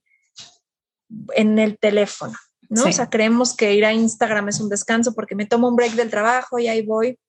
[1.33, 2.37] en el teléfono,
[2.69, 2.83] ¿no?
[2.83, 5.93] O sea, creemos que ir a Instagram es un descanso porque me tomo un break
[5.93, 7.19] del trabajo y ahí voy.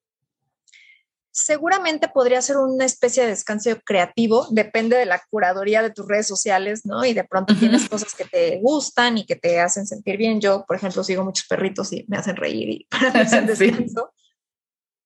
[1.30, 6.26] Seguramente podría ser una especie de descanso creativo, depende de la curaduría de tus redes
[6.26, 7.04] sociales, ¿no?
[7.04, 10.40] Y de pronto tienes cosas que te gustan y que te hacen sentir bien.
[10.40, 13.46] Yo, por ejemplo, sigo muchos perritos y me hacen reír y para mí es un
[13.46, 14.12] descanso.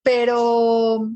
[0.02, 1.10] Pero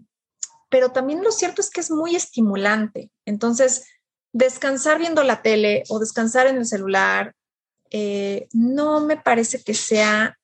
[0.74, 3.08] pero también lo cierto es que es muy estimulante.
[3.26, 3.86] Entonces,
[4.32, 7.32] descansar viendo la tele o descansar en el celular
[7.92, 10.36] eh, no me parece que sea,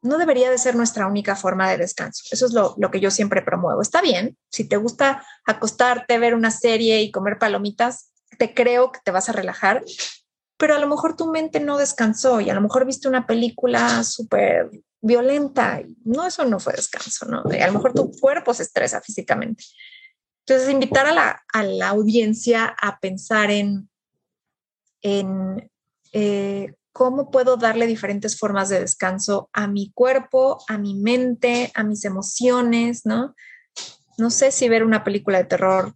[0.00, 2.22] no debería de ser nuestra única forma de descanso.
[2.30, 3.82] Eso es lo, lo que yo siempre promuevo.
[3.82, 9.00] Está bien, si te gusta acostarte, ver una serie y comer palomitas, te creo que
[9.04, 9.82] te vas a relajar,
[10.62, 14.04] pero a lo mejor tu mente no descansó y a lo mejor viste una película
[14.04, 15.82] súper violenta.
[16.04, 17.42] No, eso no fue descanso, ¿no?
[17.42, 19.64] A lo mejor tu cuerpo se estresa físicamente.
[20.46, 23.90] Entonces, invitar a la, a la audiencia a pensar en,
[25.00, 25.68] en
[26.12, 31.82] eh, cómo puedo darle diferentes formas de descanso a mi cuerpo, a mi mente, a
[31.82, 33.34] mis emociones, ¿no?
[34.16, 35.92] No sé si ver una película de terror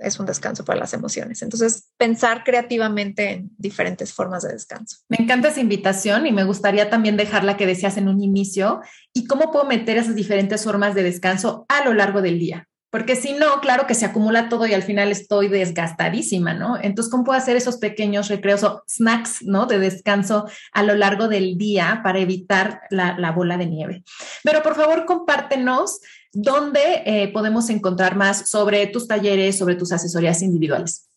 [0.00, 1.42] es un descanso para las emociones.
[1.42, 4.98] Entonces, pensar creativamente en diferentes formas de descanso.
[5.08, 8.80] Me encanta esa invitación y me gustaría también dejar la que decías en un inicio
[9.12, 12.68] y cómo puedo meter esas diferentes formas de descanso a lo largo del día.
[12.94, 16.78] Porque si no, claro que se acumula todo y al final estoy desgastadísima, ¿no?
[16.80, 19.66] Entonces, ¿cómo puedo hacer esos pequeños recreos o snacks, ¿no?
[19.66, 24.04] De descanso a lo largo del día para evitar la, la bola de nieve.
[24.44, 25.98] Pero por favor, compártenos
[26.34, 31.08] dónde eh, podemos encontrar más sobre tus talleres, sobre tus asesorías individuales.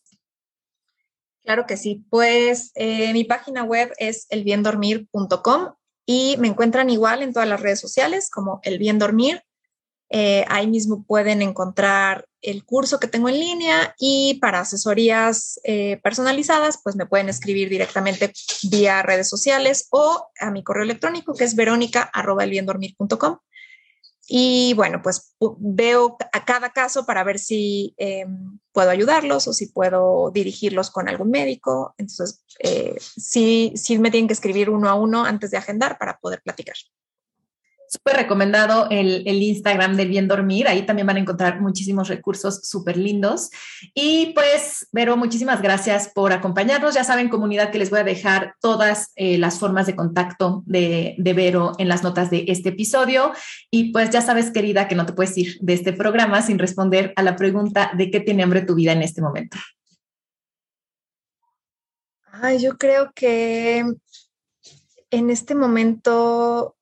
[1.42, 2.04] Claro que sí.
[2.10, 5.74] Pues eh, mi página web es elbiendormir.com
[6.06, 9.42] y me encuentran igual en todas las redes sociales como El Bien Dormir.
[10.10, 15.60] Eh, ahí mismo pueden encontrar el curso que tengo en línea y para asesorías
[16.02, 18.32] personalizadas, pues me pueden escribir directamente
[18.70, 23.38] vía redes sociales o a mi correo electrónico que es verónica.elbiendormir.com.
[24.30, 29.68] Y bueno, pues veo a cada caso para ver si em, puedo ayudarlos o si
[29.68, 31.94] puedo dirigirlos con algún médico.
[31.96, 36.18] Entonces, eh, sí, sí me tienen que escribir uno a uno antes de agendar para
[36.18, 36.76] poder platicar.
[37.88, 40.68] Súper recomendado el, el, Instagram del Bien Dormir.
[40.68, 43.48] Ahí también van a encontrar muchísimos recursos súper lindos.
[43.94, 46.94] Y pues, Vero, muchísimas gracias por acompañarnos.
[46.94, 51.14] Ya saben, comunidad, que les voy a dejar todas eh, las formas de contacto de,
[51.16, 53.32] de Vero en las notas de este episodio.
[53.70, 57.14] Y pues ya sabes, querida, que no te puedes ir de este programa sin responder
[57.16, 59.56] a la pregunta de qué tiene hambre tu vida en este momento.
[62.30, 63.84] Ay, yo creo que
[65.10, 66.76] en este momento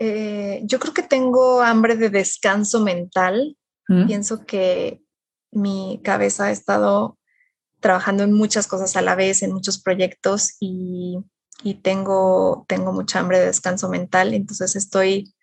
[0.00, 3.56] eh, yo creo que tengo hambre de descanso mental.
[3.86, 4.06] Mm.
[4.06, 5.02] Pienso que
[5.52, 7.18] mi cabeza ha estado
[7.80, 11.18] trabajando en muchas cosas a la vez, en muchos proyectos y,
[11.62, 14.32] y tengo, tengo mucha hambre de descanso mental.
[14.32, 15.34] Entonces estoy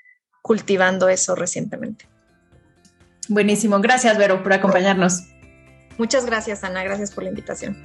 [0.41, 2.07] cultivando eso recientemente.
[3.29, 3.79] Buenísimo.
[3.79, 5.23] Gracias, Vero, por acompañarnos.
[5.99, 6.83] Muchas gracias, Ana.
[6.83, 7.77] Gracias por la invitación.